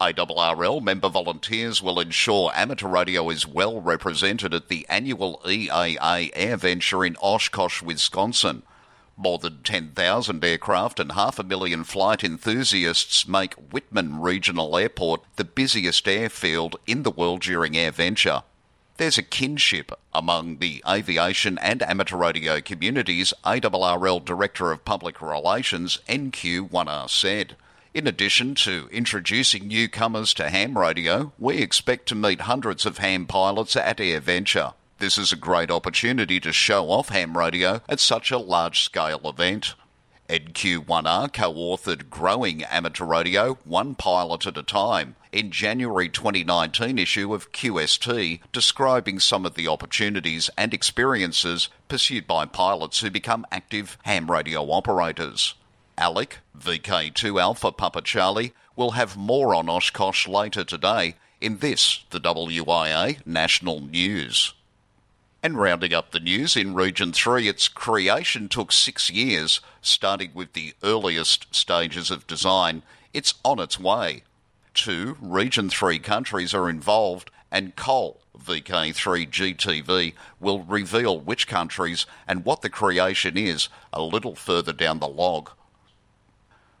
ARRL 0.00 0.82
member 0.82 1.08
volunteers 1.08 1.80
will 1.80 2.00
ensure 2.00 2.50
amateur 2.52 2.88
radio 2.88 3.30
is 3.30 3.46
well 3.46 3.80
represented 3.80 4.52
at 4.52 4.66
the 4.66 4.84
annual 4.88 5.40
EAA 5.44 6.30
Air 6.34 6.56
Venture 6.56 7.04
in 7.04 7.14
Oshkosh, 7.22 7.80
Wisconsin. 7.80 8.64
More 9.16 9.38
than 9.38 9.62
10,000 9.62 10.44
aircraft 10.44 10.98
and 10.98 11.12
half 11.12 11.38
a 11.38 11.44
million 11.44 11.84
flight 11.84 12.24
enthusiasts 12.24 13.28
make 13.28 13.70
Wittman 13.70 14.20
Regional 14.20 14.76
Airport 14.76 15.22
the 15.36 15.44
busiest 15.44 16.08
airfield 16.08 16.74
in 16.88 17.04
the 17.04 17.12
world 17.12 17.42
during 17.42 17.76
Air 17.76 17.92
Venture. 17.92 18.42
There's 18.96 19.18
a 19.18 19.24
kinship 19.24 19.90
among 20.12 20.58
the 20.58 20.80
aviation 20.88 21.58
and 21.58 21.82
amateur 21.82 22.16
radio 22.16 22.60
communities, 22.60 23.34
ARRL 23.44 24.24
Director 24.24 24.70
of 24.70 24.84
Public 24.84 25.20
Relations 25.20 25.98
NQ1R 26.08 27.10
said. 27.10 27.56
In 27.92 28.06
addition 28.06 28.54
to 28.56 28.88
introducing 28.92 29.66
newcomers 29.66 30.32
to 30.34 30.48
ham 30.48 30.78
radio, 30.78 31.32
we 31.40 31.58
expect 31.58 32.06
to 32.08 32.14
meet 32.14 32.42
hundreds 32.42 32.86
of 32.86 32.98
ham 32.98 33.26
pilots 33.26 33.74
at 33.74 33.98
AirVenture. 33.98 34.74
This 34.98 35.18
is 35.18 35.32
a 35.32 35.36
great 35.36 35.72
opportunity 35.72 36.38
to 36.38 36.52
show 36.52 36.88
off 36.88 37.08
ham 37.08 37.36
radio 37.36 37.80
at 37.88 37.98
such 37.98 38.30
a 38.30 38.38
large 38.38 38.82
scale 38.82 39.20
event. 39.24 39.74
NQ1R 40.28 41.32
co 41.34 41.52
authored 41.52 42.08
Growing 42.08 42.64
Amateur 42.64 43.04
Radio 43.04 43.58
One 43.64 43.94
Pilot 43.94 44.46
at 44.46 44.56
a 44.56 44.62
Time 44.62 45.16
in 45.32 45.50
January 45.50 46.08
2019 46.08 46.98
issue 46.98 47.34
of 47.34 47.52
QST, 47.52 48.40
describing 48.50 49.20
some 49.20 49.44
of 49.44 49.54
the 49.54 49.68
opportunities 49.68 50.48
and 50.56 50.72
experiences 50.72 51.68
pursued 51.88 52.26
by 52.26 52.46
pilots 52.46 53.00
who 53.00 53.10
become 53.10 53.44
active 53.52 53.98
ham 54.04 54.30
radio 54.30 54.62
operators. 54.70 55.54
Alec, 55.98 56.38
VK2 56.58 57.40
Alpha 57.40 57.70
Papa 57.70 58.00
Charlie, 58.00 58.54
will 58.76 58.92
have 58.92 59.18
more 59.18 59.54
on 59.54 59.68
Oshkosh 59.68 60.26
later 60.26 60.64
today 60.64 61.16
in 61.40 61.58
this, 61.58 62.04
the 62.08 62.20
WIA 62.20 63.24
National 63.26 63.80
News. 63.80 64.54
And 65.44 65.58
rounding 65.58 65.92
up 65.92 66.12
the 66.12 66.20
news 66.20 66.56
in 66.56 66.72
Region 66.72 67.12
3, 67.12 67.48
its 67.48 67.68
creation 67.68 68.48
took 68.48 68.72
six 68.72 69.10
years, 69.10 69.60
starting 69.82 70.30
with 70.32 70.54
the 70.54 70.72
earliest 70.82 71.54
stages 71.54 72.10
of 72.10 72.26
design. 72.26 72.82
It's 73.12 73.34
on 73.44 73.58
its 73.58 73.78
way. 73.78 74.22
Two 74.72 75.18
Region 75.20 75.68
3 75.68 75.98
countries 75.98 76.54
are 76.54 76.70
involved, 76.70 77.30
and 77.52 77.76
Cole, 77.76 78.22
VK3 78.42 79.28
GTV, 79.28 80.14
will 80.40 80.60
reveal 80.60 81.20
which 81.20 81.46
countries 81.46 82.06
and 82.26 82.46
what 82.46 82.62
the 82.62 82.70
creation 82.70 83.36
is 83.36 83.68
a 83.92 84.00
little 84.00 84.34
further 84.34 84.72
down 84.72 84.98
the 84.98 85.06
log. 85.06 85.50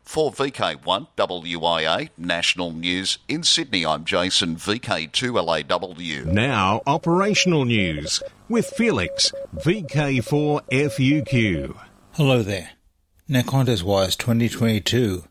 For 0.04 0.30
VK1 0.30 1.08
WIA 1.16 2.10
National 2.16 2.70
News 2.72 3.18
in 3.26 3.42
Sydney, 3.42 3.84
I'm 3.86 4.04
Jason, 4.04 4.54
VK2LAW. 4.56 6.26
Now, 6.26 6.82
operational 6.86 7.64
news 7.64 8.22
with 8.48 8.66
Felix, 8.66 9.32
VK4FUQ. 9.56 11.76
Hello 12.12 12.42
there. 12.42 12.70
Now, 13.26 13.42
contest 13.42 13.82
wise 13.82 14.14
2022. 14.14 15.24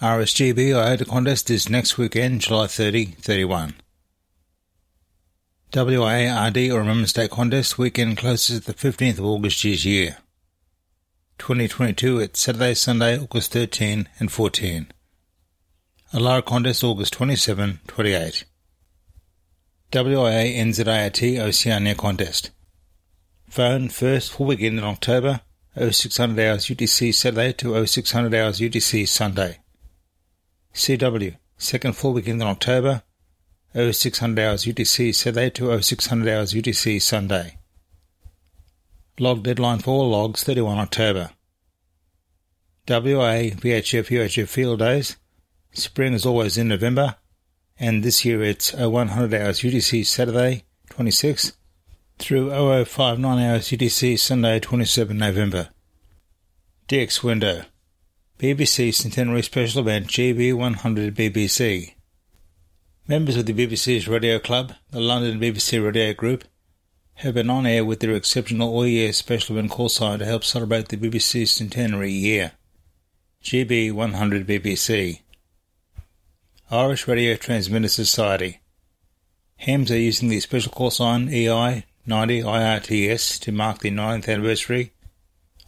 RSGB 0.00 0.74
IOTA 0.74 1.04
contest 1.04 1.50
is 1.50 1.68
next 1.68 1.98
weekend, 1.98 2.40
July 2.40 2.68
30 2.68 3.06
31. 3.20 3.74
WIARD 5.72 6.72
or 6.72 6.78
Remembrance 6.78 7.12
Day 7.12 7.26
contest 7.26 7.78
weekend 7.78 8.16
closes 8.16 8.60
the 8.60 8.74
15th 8.74 9.18
of 9.18 9.24
August 9.24 9.64
this 9.64 9.84
year. 9.84 10.18
2022 11.38 12.20
it's 12.20 12.40
Saturday, 12.40 12.74
Sunday, 12.74 13.18
August 13.18 13.52
13 13.52 14.08
and 14.18 14.30
14. 14.30 14.86
Alara 16.12 16.44
contest 16.44 16.84
August 16.84 17.12
27, 17.14 17.80
28. 17.86 18.44
WIA 19.92 20.56
NZIAT 20.56 21.38
Oceania 21.40 21.94
contest. 21.94 22.50
Phone 23.48 23.88
first 23.88 24.32
full 24.32 24.46
weekend 24.46 24.78
in 24.78 24.84
October, 24.84 25.40
0600 25.76 26.40
hours 26.40 26.66
UTC 26.66 27.12
Saturday 27.12 27.52
to 27.52 27.86
0600 27.86 28.34
hours 28.34 28.60
UTC 28.60 29.06
Sunday. 29.06 29.58
CW 30.72 31.36
second 31.58 31.94
full 31.94 32.12
weekend 32.12 32.40
in 32.40 32.48
October, 32.48 33.02
0600 33.74 34.40
hours 34.42 34.64
UTC 34.64 35.14
Saturday 35.14 35.50
to 35.50 35.82
0600 35.82 36.32
hours 36.32 36.54
UTC 36.54 37.02
Sunday. 37.02 37.58
Log 39.18 39.44
deadline 39.44 39.78
for 39.78 39.90
all 39.92 40.10
logs 40.10 40.42
31 40.42 40.78
October. 40.78 41.30
WA 42.88 43.54
VHF 43.54 44.08
UHF 44.08 44.48
field 44.48 44.80
days. 44.80 45.16
Spring 45.72 46.14
is 46.14 46.26
always 46.26 46.58
in 46.58 46.66
November, 46.66 47.14
and 47.78 48.02
this 48.02 48.24
year 48.24 48.42
it's 48.42 48.74
0100 48.74 49.32
hours 49.32 49.60
UTC 49.60 50.04
Saturday 50.04 50.64
26 50.90 51.52
through 52.18 52.50
0059 52.50 53.38
hours 53.38 53.68
UTC 53.68 54.18
Sunday 54.18 54.58
27 54.58 55.16
November. 55.16 55.68
DX 56.88 57.22
window. 57.22 57.62
BBC 58.38 58.92
Centenary 58.92 59.42
Special 59.42 59.80
Event 59.82 60.08
GB100 60.08 61.12
BBC. 61.12 61.94
Members 63.06 63.36
of 63.36 63.46
the 63.46 63.54
BBC's 63.54 64.08
Radio 64.08 64.40
Club, 64.40 64.72
the 64.90 64.98
London 64.98 65.38
BBC 65.38 65.84
Radio 65.84 66.12
Group, 66.12 66.44
have 67.16 67.34
been 67.34 67.50
on 67.50 67.66
air 67.66 67.84
with 67.84 68.00
their 68.00 68.14
exceptional 68.14 68.70
all 68.70 68.86
year 68.86 69.12
special 69.12 69.56
event 69.56 69.70
call 69.70 69.88
sign 69.88 70.18
to 70.18 70.24
help 70.24 70.44
celebrate 70.44 70.88
the 70.88 70.96
BBC 70.96 71.46
centenary 71.46 72.12
year. 72.12 72.52
GB 73.42 73.92
100 73.92 74.46
BBC. 74.46 75.20
Irish 76.70 77.06
Radio 77.06 77.36
Transmitter 77.36 77.88
Society. 77.88 78.60
HAMS 79.58 79.90
are 79.90 79.98
using 79.98 80.28
the 80.28 80.40
special 80.40 80.72
call 80.72 80.90
sign 80.90 81.28
EI 81.28 81.84
90 82.06 82.42
IRTS 82.42 83.40
to 83.40 83.52
mark 83.52 83.78
the 83.78 83.90
9th 83.90 84.28
anniversary 84.28 84.92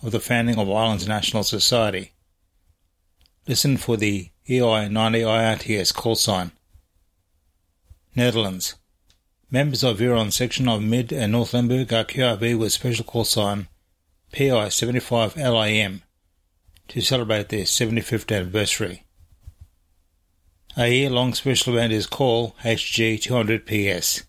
of 0.03 0.13
the 0.13 0.21
founding 0.21 0.59
of 0.59 0.71
Ireland's 0.71 1.07
National 1.07 1.43
Society. 1.43 2.13
Listen 3.47 3.77
for 3.77 3.97
the 3.97 4.31
EI 4.49 4.89
90 4.89 5.21
IRTS 5.21 5.95
call 5.95 6.15
sign. 6.15 6.51
Netherlands. 8.15 8.75
Members 9.49 9.85
of 9.85 9.99
VERON 9.99 10.33
section 10.33 10.67
of 10.67 10.83
Mid 10.83 11.13
and 11.13 11.31
North 11.31 11.55
Limburg 11.55 11.93
are 11.93 12.05
QRV 12.05 12.59
with 12.59 12.73
special 12.73 13.05
call 13.05 13.25
sign 13.25 13.69
PI 14.33 14.71
75 14.71 15.37
LIM 15.37 16.03
to 16.89 17.01
celebrate 17.01 17.49
their 17.49 17.63
75th 17.63 18.35
anniversary. 18.35 19.05
A 20.77 20.89
year 20.93 21.11
long 21.11 21.33
special 21.33 21.75
event 21.75 21.93
is 21.93 22.09
called 22.09 22.57
HG 22.65 23.23
200 23.23 23.67
PS. 23.67 24.25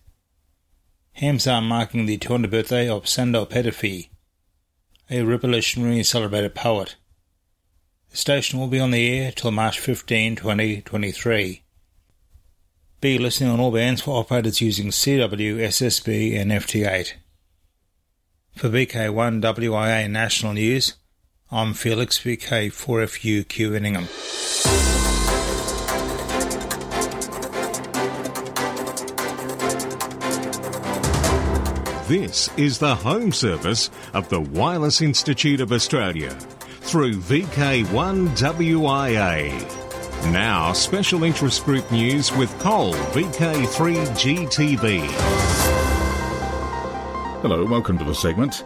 Hams 1.14 1.48
are 1.48 1.60
marking 1.60 2.06
the 2.06 2.18
200th 2.18 2.50
birthday 2.50 2.88
of 2.88 3.08
Sandor 3.08 3.44
Peterfi, 3.44 4.10
a 5.10 5.22
revolutionary 5.22 6.04
celebrated 6.04 6.54
poet. 6.54 6.94
The 8.10 8.16
station 8.16 8.60
will 8.60 8.68
be 8.68 8.78
on 8.78 8.92
the 8.92 9.08
air 9.08 9.32
till 9.32 9.50
March 9.50 9.80
15, 9.80 10.36
2023. 10.36 11.64
Be 13.00 13.16
listening 13.16 13.50
on 13.50 13.60
all 13.60 13.70
bands 13.70 14.00
for 14.00 14.18
operators 14.18 14.60
using 14.60 14.88
CW, 14.88 15.58
SSB, 15.58 16.36
and 16.36 16.50
FT8. 16.50 17.12
For 18.56 18.68
VK1WIA 18.68 20.10
National 20.10 20.54
News, 20.54 20.94
I'm 21.52 21.74
Felix 21.74 22.18
VK4FUQ 22.18 23.76
in 23.76 23.86
Ingham. 23.86 24.08
This 32.08 32.50
is 32.56 32.80
the 32.80 32.96
home 32.96 33.30
service 33.30 33.90
of 34.12 34.28
the 34.28 34.40
Wireless 34.40 35.02
Institute 35.02 35.60
of 35.60 35.70
Australia 35.70 36.30
through 36.80 37.14
VK1WIA. 37.14 39.77
Now, 40.26 40.74
special 40.74 41.24
interest 41.24 41.64
group 41.64 41.90
news 41.90 42.30
with 42.32 42.56
Cole 42.58 42.92
VK3GTV. 42.92 45.00
Hello, 47.40 47.64
welcome 47.64 47.96
to 47.98 48.04
the 48.04 48.14
segment. 48.14 48.64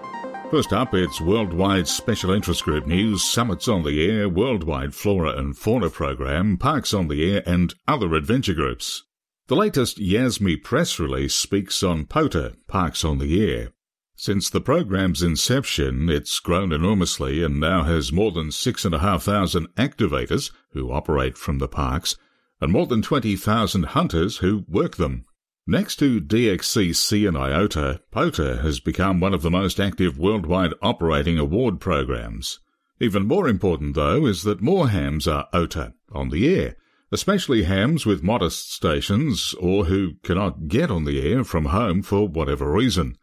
First 0.51 0.73
up, 0.73 0.93
it's 0.93 1.21
worldwide 1.21 1.87
special 1.87 2.33
interest 2.33 2.65
group 2.65 2.87
news, 2.87 3.23
summits 3.23 3.69
on 3.69 3.85
the 3.85 4.11
air, 4.11 4.29
worldwide 4.29 4.95
flora 4.95 5.39
and 5.39 5.57
fauna 5.57 5.89
program, 5.89 6.57
parks 6.57 6.93
on 6.93 7.07
the 7.09 7.33
air, 7.33 7.43
and 7.47 7.75
other 7.87 8.13
adventure 8.15 8.55
groups. 8.55 9.05
The 9.47 9.55
latest 9.55 9.99
YASME 9.99 10.65
press 10.65 10.99
release 10.99 11.35
speaks 11.35 11.83
on 11.83 12.07
POTA, 12.07 12.57
Parks 12.67 13.05
on 13.05 13.19
the 13.19 13.49
Air. 13.49 13.69
Since 14.15 14.51
the 14.51 14.61
program's 14.61 15.23
inception, 15.23 16.09
it's 16.11 16.39
grown 16.39 16.73
enormously 16.73 17.43
and 17.43 17.59
now 17.59 17.83
has 17.83 18.13
more 18.13 18.31
than 18.31 18.53
6,500 18.53 19.75
activators 19.77 20.53
who 20.73 20.93
operate 20.93 21.39
from 21.39 21.59
the 21.59 21.69
parks 21.69 22.17
and 22.61 22.71
more 22.71 22.87
than 22.87 23.03
20,000 23.03 23.87
hunters 23.87 24.37
who 24.39 24.65
work 24.69 24.97
them. 24.97 25.25
Next 25.67 25.97
to 25.97 26.21
DXCC 26.21 27.27
and 27.27 27.37
IOTA, 27.37 28.01
POTA 28.11 28.59
has 28.63 28.81
become 28.81 29.19
one 29.19 29.33
of 29.33 29.43
the 29.43 29.51
most 29.51 29.81
active 29.81 30.19
worldwide 30.19 30.75
operating 30.83 31.39
award 31.39 31.81
programs. 31.81 32.61
Even 33.01 33.27
more 33.27 33.49
important, 33.49 33.95
though, 33.95 34.27
is 34.27 34.43
that 34.43 34.61
more 34.61 34.91
hams 34.91 35.27
are 35.27 35.49
OTA 35.53 35.95
on 36.13 36.29
the 36.29 36.55
air, 36.55 36.77
especially 37.11 37.65
hams 37.65 38.07
with 38.07 38.23
modest 38.23 38.73
stations 38.73 39.55
or 39.55 39.87
who 39.87 40.15
cannot 40.23 40.69
get 40.69 40.91
on 40.91 41.05
the 41.05 41.21
air 41.21 41.43
from 41.43 41.67
home 41.67 42.03
for 42.03 42.29
whatever 42.29 42.71
reason. 42.71 43.17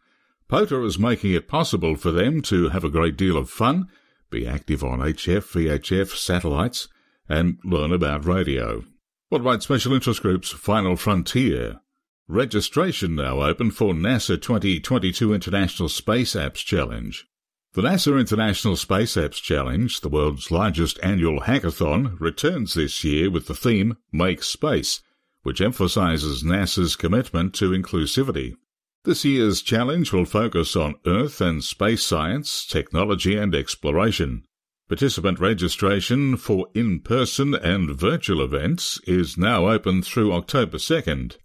POTA 0.50 0.82
is 0.84 0.98
making 0.98 1.32
it 1.32 1.46
possible 1.46 1.94
for 1.94 2.10
them 2.10 2.42
to 2.42 2.70
have 2.70 2.82
a 2.82 2.90
great 2.90 3.16
deal 3.16 3.36
of 3.36 3.48
fun, 3.48 3.86
be 4.30 4.48
active 4.48 4.82
on 4.82 4.98
HF, 4.98 5.44
VHF 5.52 6.08
satellites, 6.16 6.88
and 7.28 7.58
learn 7.62 7.92
about 7.92 8.24
radio. 8.24 8.82
What 9.28 9.42
about 9.42 9.62
Special 9.62 9.92
Interest 9.92 10.20
Group's 10.20 10.50
Final 10.50 10.96
Frontier. 10.96 11.78
Registration 12.26 13.14
now 13.14 13.42
open 13.42 13.70
for 13.70 13.94
NASA 13.94 14.42
2022 14.42 15.32
International 15.32 15.88
Space 15.88 16.34
Apps 16.34 16.64
Challenge. 16.64 17.28
The 17.74 17.82
NASA 17.82 18.18
International 18.18 18.74
Space 18.74 19.14
Apps 19.14 19.40
Challenge, 19.40 20.00
the 20.00 20.08
world's 20.08 20.50
largest 20.50 20.98
annual 21.00 21.42
hackathon, 21.42 22.18
returns 22.18 22.74
this 22.74 23.04
year 23.04 23.30
with 23.30 23.46
the 23.46 23.54
theme 23.54 23.98
Make 24.10 24.42
Space, 24.42 25.00
which 25.44 25.60
emphasizes 25.60 26.42
NASA's 26.42 26.96
commitment 26.96 27.54
to 27.54 27.70
inclusivity. 27.70 28.56
This 29.02 29.24
year's 29.24 29.62
challenge 29.62 30.12
will 30.12 30.26
focus 30.26 30.76
on 30.76 30.96
Earth 31.06 31.40
and 31.40 31.64
space 31.64 32.04
science, 32.04 32.66
technology, 32.66 33.34
and 33.34 33.54
exploration. 33.54 34.44
Participant 34.90 35.40
registration 35.40 36.36
for 36.36 36.66
in-person 36.74 37.54
and 37.54 37.98
virtual 37.98 38.42
events 38.42 39.00
is 39.06 39.38
now 39.38 39.68
open 39.68 40.02
through 40.02 40.34
October 40.34 40.76
2nd. 40.76 41.38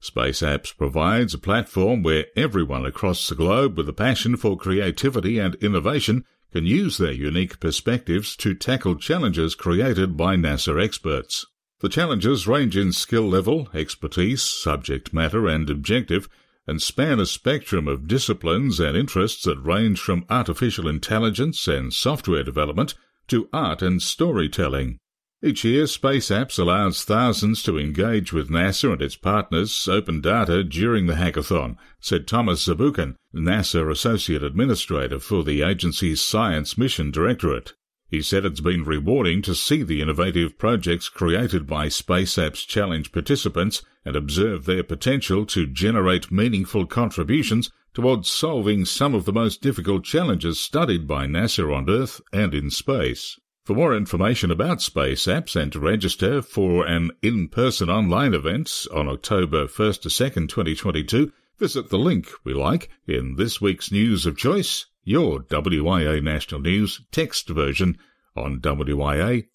Space 0.00 0.40
Apps 0.40 0.76
provides 0.76 1.32
a 1.32 1.38
platform 1.38 2.02
where 2.02 2.26
everyone 2.36 2.84
across 2.84 3.28
the 3.28 3.36
globe 3.36 3.76
with 3.76 3.88
a 3.88 3.92
passion 3.92 4.36
for 4.36 4.56
creativity 4.56 5.38
and 5.38 5.54
innovation 5.56 6.24
can 6.52 6.66
use 6.66 6.98
their 6.98 7.12
unique 7.12 7.60
perspectives 7.60 8.34
to 8.34 8.52
tackle 8.52 8.96
challenges 8.96 9.54
created 9.54 10.16
by 10.16 10.34
NASA 10.34 10.82
experts. 10.82 11.46
The 11.78 11.88
challenges 11.88 12.48
range 12.48 12.76
in 12.76 12.90
skill 12.90 13.28
level, 13.28 13.68
expertise, 13.72 14.42
subject 14.42 15.12
matter, 15.14 15.46
and 15.46 15.70
objective, 15.70 16.28
and 16.66 16.82
span 16.82 17.20
a 17.20 17.26
spectrum 17.26 17.86
of 17.86 18.08
disciplines 18.08 18.80
and 18.80 18.96
interests 18.96 19.44
that 19.44 19.58
range 19.58 20.00
from 20.00 20.24
artificial 20.28 20.88
intelligence 20.88 21.68
and 21.68 21.92
software 21.92 22.42
development 22.42 22.94
to 23.28 23.48
art 23.52 23.82
and 23.82 24.02
storytelling. 24.02 24.98
Each 25.42 25.64
year, 25.64 25.86
Space 25.86 26.28
Apps 26.28 26.58
allows 26.58 27.04
thousands 27.04 27.62
to 27.64 27.78
engage 27.78 28.32
with 28.32 28.48
NASA 28.48 28.92
and 28.92 29.02
its 29.02 29.16
partners' 29.16 29.86
open 29.86 30.20
data 30.20 30.64
during 30.64 31.06
the 31.06 31.14
hackathon, 31.14 31.76
said 32.00 32.26
Thomas 32.26 32.66
Zurbuchen, 32.66 33.16
NASA 33.34 33.88
Associate 33.90 34.42
Administrator 34.42 35.20
for 35.20 35.44
the 35.44 35.62
agency's 35.62 36.22
Science 36.22 36.78
Mission 36.78 37.10
Directorate. 37.10 37.74
He 38.08 38.22
said 38.22 38.44
it's 38.44 38.60
been 38.60 38.84
rewarding 38.84 39.42
to 39.42 39.54
see 39.54 39.82
the 39.82 40.00
innovative 40.00 40.58
projects 40.58 41.08
created 41.08 41.66
by 41.66 41.88
Space 41.88 42.36
Apps 42.36 42.66
Challenge 42.66 43.12
participants 43.12 43.82
and 44.06 44.14
observe 44.16 44.64
their 44.64 44.84
potential 44.84 45.44
to 45.44 45.66
generate 45.66 46.30
meaningful 46.30 46.86
contributions 46.86 47.70
towards 47.92 48.30
solving 48.30 48.84
some 48.84 49.14
of 49.14 49.24
the 49.24 49.32
most 49.32 49.60
difficult 49.60 50.04
challenges 50.04 50.60
studied 50.60 51.08
by 51.08 51.26
NASA 51.26 51.74
on 51.74 51.90
Earth 51.90 52.20
and 52.32 52.54
in 52.54 52.70
space. 52.70 53.36
For 53.64 53.74
more 53.74 53.96
information 53.96 54.52
about 54.52 54.80
Space 54.80 55.26
Apps 55.26 55.60
and 55.60 55.72
to 55.72 55.80
register 55.80 56.40
for 56.40 56.86
an 56.86 57.10
in-person 57.20 57.90
online 57.90 58.32
event 58.32 58.86
on 58.94 59.08
October 59.08 59.66
1st 59.66 60.02
to 60.02 60.08
2nd, 60.08 60.48
2022, 60.50 61.32
visit 61.58 61.90
the 61.90 61.98
link 61.98 62.28
we 62.44 62.54
like 62.54 62.88
in 63.08 63.34
this 63.34 63.60
week's 63.60 63.90
news 63.90 64.24
of 64.24 64.36
choice, 64.36 64.86
your 65.02 65.40
WIA 65.40 66.22
National 66.22 66.60
News 66.60 67.00
text 67.10 67.48
version 67.48 67.98
on 68.36 68.60
wia.org.au. 68.60 69.48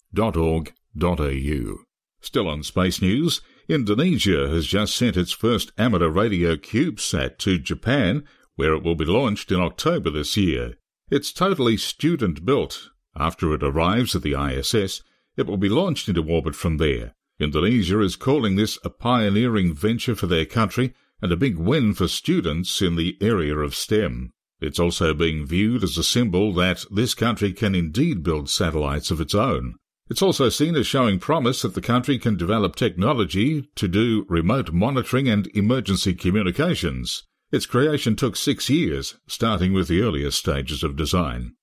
Still 2.20 2.48
on 2.48 2.62
space 2.62 3.00
news, 3.00 3.40
Indonesia 3.68 4.48
has 4.48 4.66
just 4.66 4.96
sent 4.96 5.16
its 5.16 5.32
first 5.32 5.72
amateur 5.78 6.08
radio 6.08 6.56
CubeSat 6.56 7.38
to 7.38 7.58
Japan, 7.58 8.24
where 8.56 8.74
it 8.74 8.82
will 8.82 8.96
be 8.96 9.04
launched 9.04 9.50
in 9.52 9.60
October 9.60 10.10
this 10.10 10.36
year. 10.36 10.74
It's 11.10 11.32
totally 11.32 11.76
student 11.76 12.44
built 12.44 12.90
after 13.16 13.52
it 13.52 13.62
arrives 13.62 14.16
at 14.16 14.22
the 14.22 14.34
ISS, 14.34 15.02
it 15.36 15.46
will 15.46 15.58
be 15.58 15.68
launched 15.68 16.08
into 16.08 16.24
orbit 16.24 16.54
from 16.54 16.78
there. 16.78 17.14
Indonesia 17.38 18.00
is 18.00 18.16
calling 18.16 18.56
this 18.56 18.78
a 18.84 18.90
pioneering 18.90 19.74
venture 19.74 20.14
for 20.14 20.26
their 20.26 20.46
country 20.46 20.94
and 21.20 21.30
a 21.30 21.36
big 21.36 21.58
win 21.58 21.92
for 21.94 22.08
students 22.08 22.80
in 22.80 22.96
the 22.96 23.18
area 23.20 23.56
of 23.56 23.74
STEM. 23.74 24.32
It's 24.60 24.78
also 24.78 25.12
being 25.12 25.44
viewed 25.44 25.82
as 25.82 25.98
a 25.98 26.04
symbol 26.04 26.52
that 26.54 26.84
this 26.90 27.14
country 27.14 27.52
can 27.52 27.74
indeed 27.74 28.22
build 28.22 28.48
satellites 28.48 29.10
of 29.10 29.20
its 29.20 29.34
own. 29.34 29.74
It's 30.12 30.20
also 30.20 30.50
seen 30.50 30.76
as 30.76 30.86
showing 30.86 31.18
promise 31.18 31.62
that 31.62 31.72
the 31.72 31.80
country 31.80 32.18
can 32.18 32.36
develop 32.36 32.76
technology 32.76 33.70
to 33.76 33.88
do 33.88 34.26
remote 34.28 34.70
monitoring 34.70 35.26
and 35.26 35.46
emergency 35.54 36.12
communications. 36.12 37.22
Its 37.50 37.64
creation 37.64 38.14
took 38.14 38.36
six 38.36 38.68
years, 38.68 39.14
starting 39.26 39.72
with 39.72 39.88
the 39.88 40.02
earliest 40.02 40.38
stages 40.38 40.82
of 40.84 40.96
design. 40.96 41.54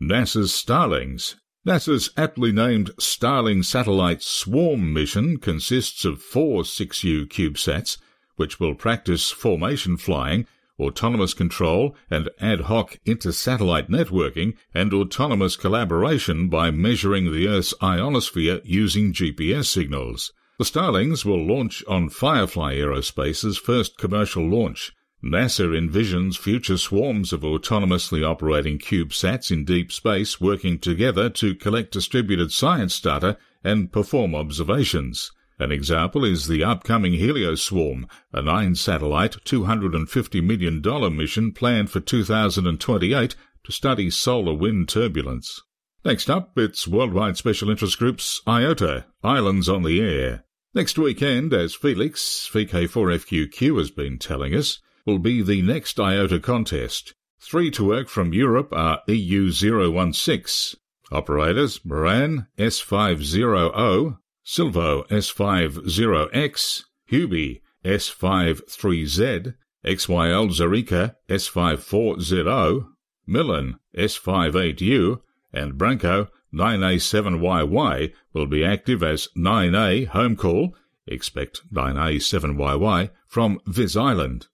NASA's 0.00 0.54
Starlings. 0.54 1.36
NASA's 1.66 2.08
aptly 2.16 2.50
named 2.50 2.92
Starling 2.98 3.62
Satellite 3.62 4.22
Swarm 4.22 4.90
mission 4.94 5.36
consists 5.36 6.06
of 6.06 6.22
four 6.22 6.62
6U 6.62 7.26
CubeSats, 7.26 7.98
which 8.36 8.58
will 8.58 8.74
practice 8.74 9.30
formation 9.30 9.98
flying, 9.98 10.46
autonomous 10.78 11.34
control, 11.34 11.94
and 12.10 12.30
ad 12.40 12.62
hoc 12.62 12.98
inter-satellite 13.04 13.88
networking 13.88 14.54
and 14.72 14.92
autonomous 14.92 15.56
collaboration 15.56 16.48
by 16.48 16.70
measuring 16.70 17.32
the 17.32 17.48
Earth's 17.48 17.74
ionosphere 17.82 18.60
using 18.64 19.12
GPS 19.12 19.66
signals. 19.66 20.32
The 20.58 20.64
Starlings 20.64 21.24
will 21.24 21.46
launch 21.46 21.84
on 21.86 22.08
Firefly 22.08 22.74
Aerospace's 22.76 23.58
first 23.58 23.96
commercial 23.96 24.48
launch, 24.48 24.92
NASA 25.22 25.76
envisions 25.76 26.38
future 26.38 26.76
swarms 26.76 27.32
of 27.32 27.40
autonomously 27.40 28.24
operating 28.24 28.78
CubeSats 28.78 29.50
in 29.50 29.64
deep 29.64 29.90
space 29.90 30.40
working 30.40 30.78
together 30.78 31.28
to 31.30 31.56
collect 31.56 31.92
distributed 31.92 32.52
science 32.52 33.00
data 33.00 33.36
and 33.64 33.90
perform 33.90 34.36
observations. 34.36 35.32
An 35.60 35.72
example 35.72 36.24
is 36.24 36.46
the 36.46 36.62
upcoming 36.62 37.14
HelioSwarm, 37.14 38.08
a 38.32 38.42
nine-satellite, 38.42 39.44
$250 39.44 40.42
million 40.44 41.16
mission 41.16 41.52
planned 41.52 41.90
for 41.90 41.98
2028 41.98 43.34
to 43.64 43.72
study 43.72 44.08
solar 44.08 44.54
wind 44.54 44.88
turbulence. 44.88 45.60
Next 46.04 46.30
up, 46.30 46.56
it's 46.56 46.86
Worldwide 46.86 47.36
Special 47.36 47.70
Interest 47.70 47.98
Group's 47.98 48.40
IOTA, 48.46 49.06
Islands 49.24 49.68
on 49.68 49.82
the 49.82 50.00
Air. 50.00 50.44
Next 50.74 50.96
weekend, 50.96 51.52
as 51.52 51.74
Felix, 51.74 52.48
VK4FUQ 52.52 53.78
has 53.78 53.90
been 53.90 54.16
telling 54.16 54.54
us, 54.54 54.78
will 55.04 55.18
be 55.18 55.42
the 55.42 55.62
next 55.62 55.98
IOTA 55.98 56.38
contest. 56.38 57.14
Three 57.40 57.70
to 57.72 57.84
work 57.84 58.08
from 58.08 58.32
Europe 58.32 58.72
are 58.72 59.02
EU016. 59.08 60.76
Operators 61.10 61.84
Moran 61.84 62.46
S500, 62.58 64.18
Silvo 64.50 65.06
S50X, 65.10 66.84
Hubie 67.12 67.60
S53Z, 67.84 69.54
XYL 69.84 70.48
Zarica 70.48 71.14
S54ZO, 71.28 72.88
Millen 73.26 73.78
S58U, 73.94 75.20
and 75.52 75.76
Branco 75.76 76.28
9A7YY 76.54 78.14
will 78.32 78.46
be 78.46 78.64
active 78.64 79.02
as 79.02 79.28
9A 79.36 80.06
home 80.06 80.34
call, 80.34 80.74
expect 81.06 81.60
9A7YY, 81.70 83.10
from 83.26 83.60
Vis 83.66 83.96
Island. 83.96 84.46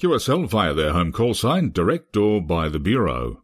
QSL 0.00 0.48
via 0.48 0.72
their 0.72 0.94
home 0.94 1.12
call 1.12 1.34
sign, 1.34 1.72
direct 1.72 2.16
or 2.16 2.40
by 2.40 2.70
the 2.70 2.80
Bureau. 2.80 3.42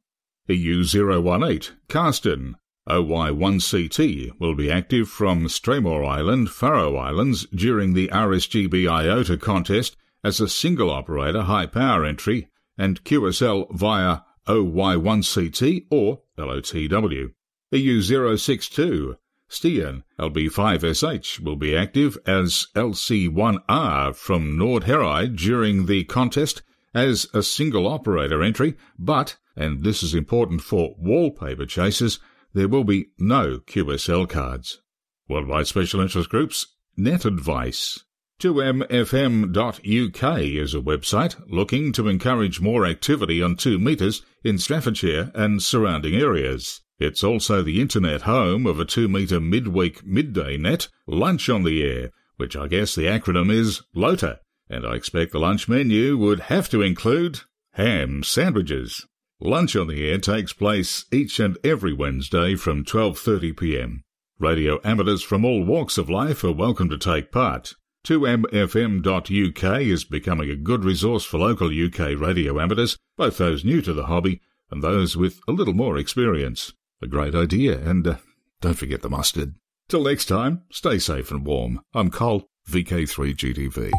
EU018, 0.48 1.72
Karsten, 1.90 2.56
OY1CT 2.88 4.40
will 4.40 4.54
be 4.54 4.70
active 4.70 5.08
from 5.08 5.46
Streymoy 5.46 6.06
Island, 6.06 6.48
Faroe 6.50 6.96
Islands 6.96 7.46
during 7.54 7.92
the 7.92 8.08
RSGB 8.08 8.90
IOTA 8.90 9.36
contest 9.36 9.96
as 10.24 10.40
a 10.40 10.48
single 10.48 10.90
operator 10.90 11.42
high 11.42 11.66
power 11.66 12.04
entry 12.04 12.48
and 12.78 13.04
QSL 13.04 13.70
via 13.72 14.20
OY1CT 14.46 15.86
or 15.90 16.22
LOTW. 16.38 17.32
EU062, 17.72 19.16
Stian 19.50 20.02
LB5SH 20.18 21.40
will 21.40 21.56
be 21.56 21.76
active 21.76 22.16
as 22.26 22.68
LC1R 22.74 24.14
from 24.14 24.56
Nordheride 24.56 25.36
during 25.36 25.86
the 25.86 26.04
contest 26.04 26.62
as 26.94 27.26
a 27.34 27.42
single 27.42 27.86
operator 27.86 28.42
entry, 28.42 28.76
but, 28.98 29.36
and 29.54 29.84
this 29.84 30.02
is 30.02 30.14
important 30.14 30.62
for 30.62 30.94
wallpaper 30.98 31.66
chasers, 31.66 32.18
there 32.58 32.66
will 32.66 32.82
be 32.82 33.06
no 33.20 33.60
QSL 33.60 34.28
cards. 34.28 34.82
Worldwide 35.28 35.68
Special 35.68 36.00
Interest 36.00 36.28
Groups, 36.28 36.66
Net 36.96 37.24
Advice. 37.24 38.02
2mfm.uk 38.40 40.40
is 40.40 40.74
a 40.74 40.80
website 40.80 41.40
looking 41.46 41.92
to 41.92 42.08
encourage 42.08 42.60
more 42.60 42.84
activity 42.84 43.40
on 43.40 43.54
2 43.54 43.78
metres 43.78 44.22
in 44.42 44.58
Staffordshire 44.58 45.30
and 45.36 45.62
surrounding 45.62 46.16
areas. 46.16 46.80
It's 46.98 47.22
also 47.22 47.62
the 47.62 47.80
internet 47.80 48.22
home 48.22 48.66
of 48.66 48.80
a 48.80 48.84
two 48.84 49.06
metre 49.06 49.38
midweek 49.38 50.04
midday 50.04 50.56
net, 50.56 50.88
Lunch 51.06 51.48
on 51.48 51.62
the 51.62 51.84
Air, 51.84 52.10
which 52.38 52.56
I 52.56 52.66
guess 52.66 52.96
the 52.96 53.04
acronym 53.04 53.52
is 53.52 53.82
LOTA, 53.94 54.40
and 54.68 54.84
I 54.84 54.96
expect 54.96 55.30
the 55.30 55.38
lunch 55.38 55.68
menu 55.68 56.16
would 56.16 56.40
have 56.40 56.68
to 56.70 56.82
include 56.82 57.42
ham 57.74 58.24
sandwiches. 58.24 59.06
Lunch 59.40 59.76
on 59.76 59.86
the 59.86 60.10
Air 60.10 60.18
takes 60.18 60.52
place 60.52 61.04
each 61.12 61.38
and 61.38 61.56
every 61.62 61.92
Wednesday 61.92 62.56
from 62.56 62.84
12.30pm. 62.84 64.00
Radio 64.40 64.80
amateurs 64.82 65.22
from 65.22 65.44
all 65.44 65.64
walks 65.64 65.96
of 65.96 66.10
life 66.10 66.42
are 66.42 66.50
welcome 66.50 66.88
to 66.88 66.98
take 66.98 67.30
part. 67.30 67.74
2mfm.uk 68.04 69.80
is 69.80 70.02
becoming 70.02 70.50
a 70.50 70.56
good 70.56 70.84
resource 70.84 71.24
for 71.24 71.38
local 71.38 71.68
UK 71.68 72.18
radio 72.18 72.60
amateurs, 72.60 72.98
both 73.16 73.38
those 73.38 73.64
new 73.64 73.80
to 73.80 73.92
the 73.92 74.06
hobby 74.06 74.40
and 74.72 74.82
those 74.82 75.16
with 75.16 75.38
a 75.46 75.52
little 75.52 75.74
more 75.74 75.96
experience. 75.96 76.72
A 77.00 77.06
great 77.06 77.36
idea, 77.36 77.78
and 77.78 78.06
uh, 78.08 78.16
don't 78.60 78.74
forget 78.74 79.02
the 79.02 79.08
mustard. 79.08 79.54
Till 79.88 80.02
next 80.02 80.24
time, 80.24 80.62
stay 80.72 80.98
safe 80.98 81.30
and 81.30 81.46
warm. 81.46 81.80
I'm 81.94 82.10
Cole, 82.10 82.48
VK3GTV. 82.68 83.92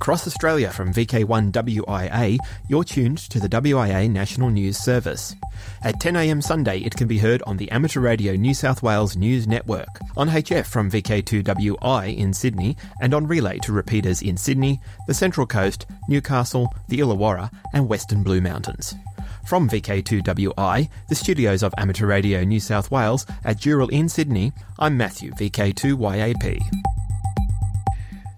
Across 0.00 0.28
Australia 0.28 0.70
from 0.70 0.94
VK1WIA, 0.94 2.38
you're 2.68 2.84
tuned 2.84 3.18
to 3.18 3.40
the 3.40 3.48
WIA 3.48 4.08
National 4.08 4.48
News 4.48 4.78
Service. 4.78 5.34
At 5.82 6.00
10am 6.00 6.40
Sunday, 6.40 6.78
it 6.78 6.94
can 6.94 7.08
be 7.08 7.18
heard 7.18 7.42
on 7.48 7.56
the 7.56 7.68
Amateur 7.72 7.98
Radio 7.98 8.34
New 8.34 8.54
South 8.54 8.80
Wales 8.80 9.16
News 9.16 9.48
Network, 9.48 9.88
on 10.16 10.28
HF 10.28 10.66
from 10.66 10.88
VK2WI 10.88 12.16
in 12.16 12.32
Sydney, 12.32 12.76
and 13.00 13.12
on 13.12 13.26
relay 13.26 13.58
to 13.58 13.72
repeaters 13.72 14.22
in 14.22 14.36
Sydney, 14.36 14.80
the 15.08 15.14
Central 15.14 15.48
Coast, 15.48 15.86
Newcastle, 16.08 16.72
the 16.86 17.00
Illawarra, 17.00 17.50
and 17.74 17.88
Western 17.88 18.22
Blue 18.22 18.40
Mountains. 18.40 18.94
From 19.48 19.68
VK2WI, 19.68 20.88
the 21.08 21.14
studios 21.16 21.64
of 21.64 21.74
Amateur 21.76 22.06
Radio 22.06 22.44
New 22.44 22.60
South 22.60 22.92
Wales 22.92 23.26
at 23.44 23.56
Dural 23.58 23.90
in 23.90 24.08
Sydney, 24.08 24.52
I'm 24.78 24.96
Matthew, 24.96 25.32
VK2YAP. 25.32 26.97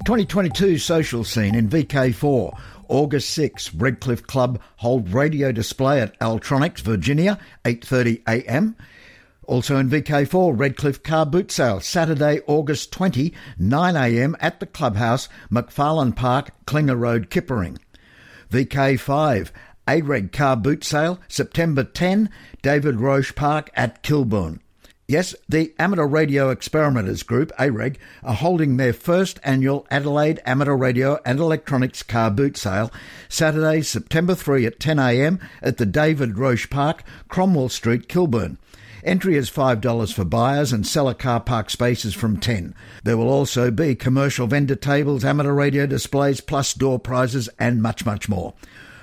2022 0.06 0.78
social 0.78 1.24
scene 1.24 1.54
in 1.54 1.68
VK4. 1.68 2.58
August 2.88 3.30
6, 3.30 3.74
Redcliffe 3.74 4.26
Club 4.26 4.58
hold 4.76 5.12
radio 5.12 5.52
display 5.52 6.00
at 6.00 6.18
Altronics, 6.20 6.80
Virginia, 6.80 7.38
8:30 7.66 8.22
a.m. 8.26 8.76
Also 9.46 9.76
in 9.76 9.90
VK4, 9.90 10.58
Redcliffe 10.58 11.02
car 11.02 11.26
boot 11.26 11.52
sale, 11.52 11.80
Saturday, 11.80 12.40
August 12.46 12.92
20, 12.92 13.34
9 13.58 13.96
a.m. 13.96 14.36
at 14.40 14.58
the 14.58 14.66
clubhouse, 14.66 15.28
McFarlane 15.52 16.16
Park, 16.16 16.50
Klinger 16.64 16.96
Road, 16.96 17.28
Kippa-Ring. 17.28 17.78
VK5, 18.50 19.50
AREG 19.86 20.32
car 20.32 20.56
boot 20.56 20.82
sale, 20.82 21.20
September 21.28 21.84
10, 21.84 22.30
David 22.62 23.00
Roche 23.00 23.34
Park 23.34 23.70
at 23.74 24.02
Kilburn. 24.02 24.60
Yes, 25.10 25.34
the 25.48 25.74
Amateur 25.76 26.06
Radio 26.06 26.50
Experimenters 26.50 27.24
Group, 27.24 27.50
AREG, 27.58 27.98
are 28.22 28.36
holding 28.36 28.76
their 28.76 28.92
first 28.92 29.40
annual 29.42 29.84
Adelaide 29.90 30.40
Amateur 30.46 30.76
Radio 30.76 31.18
and 31.24 31.40
Electronics 31.40 32.04
Car 32.04 32.30
Boot 32.30 32.56
Sale 32.56 32.92
Saturday, 33.28 33.82
September 33.82 34.36
3 34.36 34.66
at 34.66 34.78
10am 34.78 35.40
at 35.62 35.78
the 35.78 35.84
David 35.84 36.38
Roche 36.38 36.70
Park, 36.70 37.02
Cromwell 37.26 37.68
Street, 37.68 38.08
Kilburn. 38.08 38.56
Entry 39.02 39.34
is 39.34 39.50
$5 39.50 40.14
for 40.14 40.24
buyers 40.24 40.72
and 40.72 40.86
seller 40.86 41.14
car 41.14 41.40
park 41.40 41.70
spaces 41.70 42.14
from 42.14 42.36
10. 42.36 42.72
There 43.02 43.16
will 43.16 43.28
also 43.28 43.72
be 43.72 43.96
commercial 43.96 44.46
vendor 44.46 44.76
tables, 44.76 45.24
amateur 45.24 45.52
radio 45.52 45.86
displays, 45.86 46.40
plus 46.40 46.72
door 46.72 47.00
prizes 47.00 47.48
and 47.58 47.82
much, 47.82 48.06
much 48.06 48.28
more. 48.28 48.54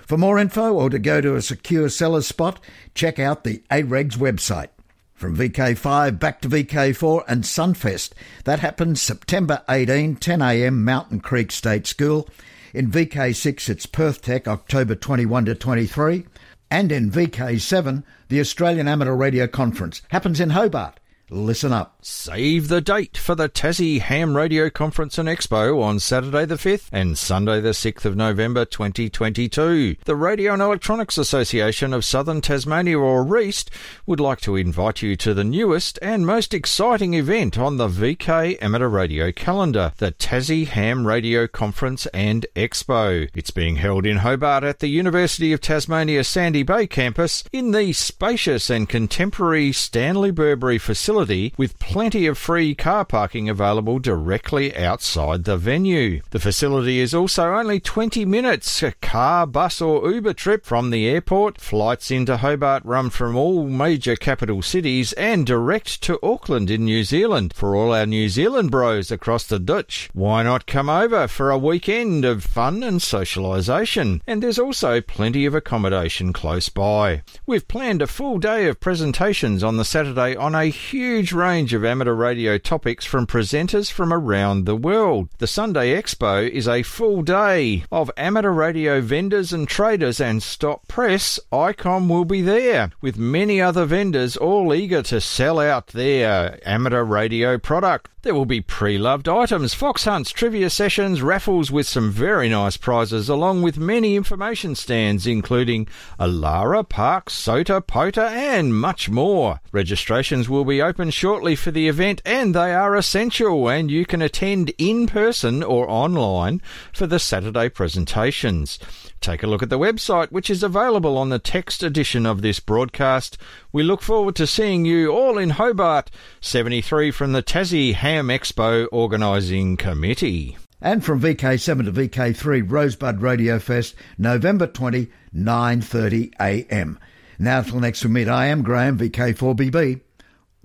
For 0.06 0.18
more 0.18 0.40
info 0.40 0.74
or 0.74 0.90
to 0.90 1.00
go 1.00 1.20
to 1.20 1.36
a 1.36 1.42
secure 1.42 1.90
seller's 1.90 2.28
spot, 2.28 2.62
check 2.96 3.20
out 3.20 3.44
the 3.44 3.62
AREG's 3.70 4.16
website. 4.16 4.70
From 5.18 5.36
VK5 5.36 6.20
back 6.20 6.42
to 6.42 6.48
VK4 6.48 7.24
and 7.28 7.44
Sunfest. 7.44 8.12
That 8.44 8.60
happens 8.60 9.02
September 9.02 9.64
18, 9.68 10.18
10am, 10.18 10.76
Mountain 10.76 11.22
Creek 11.22 11.52
State 11.52 11.88
School. 11.88 12.30
In 12.72 12.92
VK6, 12.92 13.68
it's 13.68 13.88
Perth 13.88 14.22
Tech, 14.22 14.48
October 14.48 14.94
21 14.94 15.46
to 15.46 15.56
23. 15.56 16.28
And 16.70 16.92
in 16.92 17.10
VK7, 17.10 18.04
the 18.28 18.40
Australian 18.40 18.88
Amateur 18.88 19.16
Radio 19.16 19.48
Conference 19.48 20.04
happens 20.10 20.40
in 20.40 20.52
Hobart. 20.52 21.00
Listen 21.30 21.74
up. 21.74 21.98
Save 22.02 22.70
the 22.70 22.80
date 22.80 23.18
for 23.18 23.36
the 23.36 23.50
Tassie 23.50 24.00
Ham 24.00 24.38
Radio 24.38 24.70
Conference 24.70 25.18
and 25.18 25.28
Expo 25.28 25.84
on 25.84 26.00
Saturday 26.00 26.46
the 26.46 26.56
5th 26.56 26.88
and 26.94 27.18
Sunday 27.18 27.60
the 27.60 27.72
6th 27.72 28.06
of 28.06 28.16
November 28.16 28.64
2022. 28.64 29.98
The 30.06 30.16
Radio 30.16 30.54
and 30.54 30.62
Electronics 30.62 31.18
Association 31.18 31.94
of 31.94 32.06
Southern 32.06 32.40
Tasmania, 32.40 32.98
or 32.98 33.26
REAST, 33.26 33.70
would 34.06 34.22
like 34.22 34.40
to 34.40 34.56
invite 34.56 35.02
you 35.02 35.18
to 35.18 35.34
the 35.34 35.44
newest 35.44 36.00
and 36.02 36.26
most 36.26 36.54
exciting 36.54 37.14
event 37.14 37.58
on 37.58 37.76
the 37.76 37.90
VK 37.90 38.64
Amateur 38.64 38.88
Radio 38.88 39.34
calendar, 39.34 39.92
the 39.98 40.14
Tassie 40.14 40.68
Ham 40.68 41.06
Radio 41.06 41.46
Conference 41.46 42.06
and 42.14 42.46
Expo. 42.56 43.30
It's 43.36 43.52
being 43.52 43.76
held 43.76 44.06
in 44.06 44.18
Hobart 44.18 44.64
at 44.64 44.80
the 44.80 44.88
University 44.88 45.52
of 45.52 45.60
Tasmania 45.60 46.24
Sandy 46.24 46.64
Bay 46.64 46.88
campus 46.88 47.44
in 47.52 47.72
the 47.72 47.92
spacious 47.92 48.70
and 48.70 48.88
contemporary 48.88 49.74
Stanley 49.74 50.32
Burbury 50.32 50.78
facility 50.78 51.17
facility 51.18 51.52
with 51.58 51.80
plenty 51.80 52.28
of 52.28 52.38
free 52.38 52.76
car 52.76 53.04
parking 53.04 53.50
available 53.50 53.98
directly 53.98 54.76
outside 54.78 55.46
the 55.46 55.58
venue. 55.58 56.22
The 56.30 56.40
facility 56.40 57.00
is 57.00 57.14
also 57.16 57.56
only 57.56 57.80
20 57.80 58.24
minutes 58.24 58.84
a 58.84 58.92
car, 59.02 59.48
bus, 59.48 59.82
or 59.82 60.12
Uber 60.12 60.34
trip 60.34 60.64
from 60.64 60.92
the 60.92 61.08
airport. 61.08 61.60
Flights 61.60 62.12
into 62.12 62.38
Hobart 62.38 62.86
run 62.86 63.10
from 63.10 63.36
all 63.36 63.68
major 63.68 64.16
capital 64.16 64.62
cities 64.62 65.12
and 65.14 65.48
direct 65.48 66.04
to 66.04 66.20
Auckland 66.22 66.70
in 66.70 66.86
New 66.86 67.04
Zealand 67.04 67.52
for 67.56 67.76
all 67.76 67.94
our 67.94 68.06
New 68.06 68.30
Zealand 68.30 68.70
bros 68.70 69.10
across 69.10 69.44
the 69.44 69.60
Dutch. 69.60 70.12
Why 70.14 70.44
not 70.44 70.68
come 70.68 70.90
over 70.90 71.28
for 71.28 71.50
a 71.50 71.58
weekend 71.58 72.26
of 72.26 72.44
fun 72.44 72.84
and 72.84 73.00
socialisation? 73.00 74.22
And 74.28 74.44
there's 74.44 74.60
also 74.60 75.02
plenty 75.02 75.48
of 75.48 75.56
accommodation 75.56 76.32
close 76.32 76.70
by. 76.70 77.24
We've 77.48 77.68
planned 77.68 78.04
a 78.04 78.08
full 78.08 78.38
day 78.38 78.68
of 78.68 78.80
presentations 78.80 79.64
on 79.64 79.78
the 79.78 79.86
Saturday 79.86 80.36
on 80.36 80.54
a 80.54 80.66
huge 80.66 81.07
huge 81.08 81.32
range 81.32 81.74
of 81.74 81.86
amateur 81.86 82.14
radio 82.14 82.58
topics 82.58 83.06
from 83.06 83.26
presenters 83.26 83.90
from 83.90 84.12
around 84.12 84.66
the 84.66 84.76
world. 84.76 85.30
The 85.38 85.48
Sunday 85.48 86.00
Expo 86.00 86.48
is 86.50 86.68
a 86.68 86.84
full 86.84 87.22
day 87.22 87.86
of 87.90 88.12
amateur 88.18 88.52
radio 88.52 89.00
vendors 89.00 89.54
and 89.54 89.70
traders, 89.70 90.20
and 90.20 90.44
Stop 90.44 90.86
Press 90.90 91.40
Icom 91.50 92.10
will 92.10 92.26
be 92.26 92.42
there, 92.42 92.92
with 93.00 93.18
many 93.18 93.62
other 93.62 93.86
vendors 93.86 94.36
all 94.36 94.74
eager 94.74 95.02
to 95.04 95.22
sell 95.22 95.62
out 95.62 95.88
their 95.88 96.60
amateur 96.68 97.06
radio 97.06 97.58
product. 97.58 98.10
There 98.24 98.36
will 98.36 98.46
be 98.46 98.60
pre 98.60 98.98
loved 98.98 99.30
items, 99.30 99.74
fox 99.74 100.04
hunts, 100.04 100.32
trivia 100.32 100.70
sessions, 100.70 101.22
raffles 101.22 101.72
with 101.72 101.88
some 101.88 102.12
very 102.12 102.50
nice 102.50 102.76
prizes, 102.76 103.30
along 103.30 103.62
with 103.62 103.78
many 103.78 104.18
information 104.18 104.76
stands, 104.76 105.26
including 105.26 105.88
Alara, 106.20 106.84
Park, 106.84 107.30
SOTA, 107.30 107.80
POTA, 107.80 108.28
and 108.28 108.76
much 108.76 109.10
more. 109.10 109.62
Registrations 109.72 110.50
will 110.50 110.66
be 110.66 110.82
open 110.82 110.97
shortly 111.12 111.56
for 111.56 111.72
the 111.72 111.88
event, 111.88 112.22
and 112.26 112.54
they 112.54 112.74
are 112.74 112.96
essential, 112.96 113.70
and 113.70 113.90
you 113.90 114.06
can 114.06 114.22
attend 114.22 114.74
in 114.78 115.08
person 115.08 115.64
or 115.64 115.90
online 115.90 116.62
for 116.92 117.08
the 117.08 117.20
Saturday 117.20 117.70
presentations. 117.70 118.80
Take 119.22 119.44
a 119.44 119.48
look 119.48 119.64
at 119.64 119.70
the 119.70 119.80
website, 119.80 120.32
which 120.32 120.50
is 120.50 120.64
available 120.64 121.18
on 121.18 121.30
the 121.30 121.40
text 121.40 121.84
edition 121.84 122.26
of 122.26 122.42
this 122.42 122.60
broadcast. 122.60 123.38
We 123.72 123.84
look 123.84 124.02
forward 124.02 124.36
to 124.36 124.48
seeing 124.48 124.86
you 124.86 125.10
all 125.10 125.38
in 125.38 125.52
Hobart, 125.52 126.12
73 126.42 127.12
from 127.12 127.32
the 127.32 127.44
Tassie 127.44 127.94
Ham 127.94 128.28
Expo 128.28 128.88
Organising 128.92 129.78
Committee. 129.78 130.58
And 130.82 131.04
from 131.04 131.22
VK7 131.22 131.86
to 131.86 131.92
VK3, 131.92 132.64
Rosebud 132.70 133.22
Radio 133.22 133.58
Fest, 133.58 133.96
November 134.18 134.68
20, 134.68 135.08
9.30am. 135.34 136.98
Now 137.40 137.62
till 137.62 137.80
next 137.80 138.04
we 138.04 138.12
meet, 138.12 138.28
I 138.28 138.48
am 138.48 138.64
Graham, 138.64 138.98
VK4BB. 138.98 140.02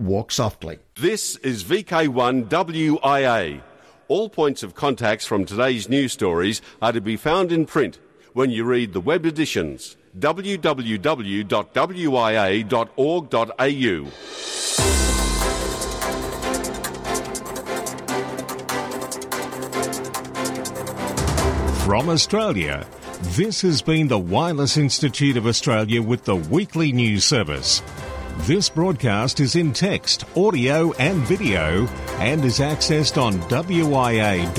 Walk 0.03 0.31
softly. 0.31 0.79
This 0.95 1.37
is 1.37 1.63
VK1WIA. 1.63 3.61
All 4.09 4.29
points 4.29 4.61
of 4.63 4.75
contacts 4.75 5.25
from 5.25 5.45
today's 5.45 5.87
news 5.87 6.11
stories 6.11 6.61
are 6.81 6.91
to 6.91 7.01
be 7.01 7.15
found 7.15 7.51
in 7.51 7.65
print 7.65 7.99
when 8.33 8.49
you 8.49 8.65
read 8.65 8.93
the 8.93 8.99
web 8.99 9.25
editions 9.25 9.95
www.wia.org.au. 10.17 11.03
From 21.85 22.09
Australia, 22.09 22.85
this 23.21 23.61
has 23.61 23.81
been 23.81 24.07
the 24.07 24.19
Wireless 24.19 24.77
Institute 24.77 25.37
of 25.37 25.47
Australia 25.47 26.01
with 26.01 26.25
the 26.25 26.35
weekly 26.35 26.91
news 26.91 27.25
service. 27.25 27.81
This 28.39 28.67
broadcast 28.67 29.39
is 29.39 29.55
in 29.55 29.71
text, 29.71 30.25
audio, 30.35 30.91
and 30.93 31.17
video 31.19 31.87
and 32.19 32.43
is 32.43 32.59
accessed 32.59 33.21
on 33.21 33.35
wia.org.au. 33.49 34.53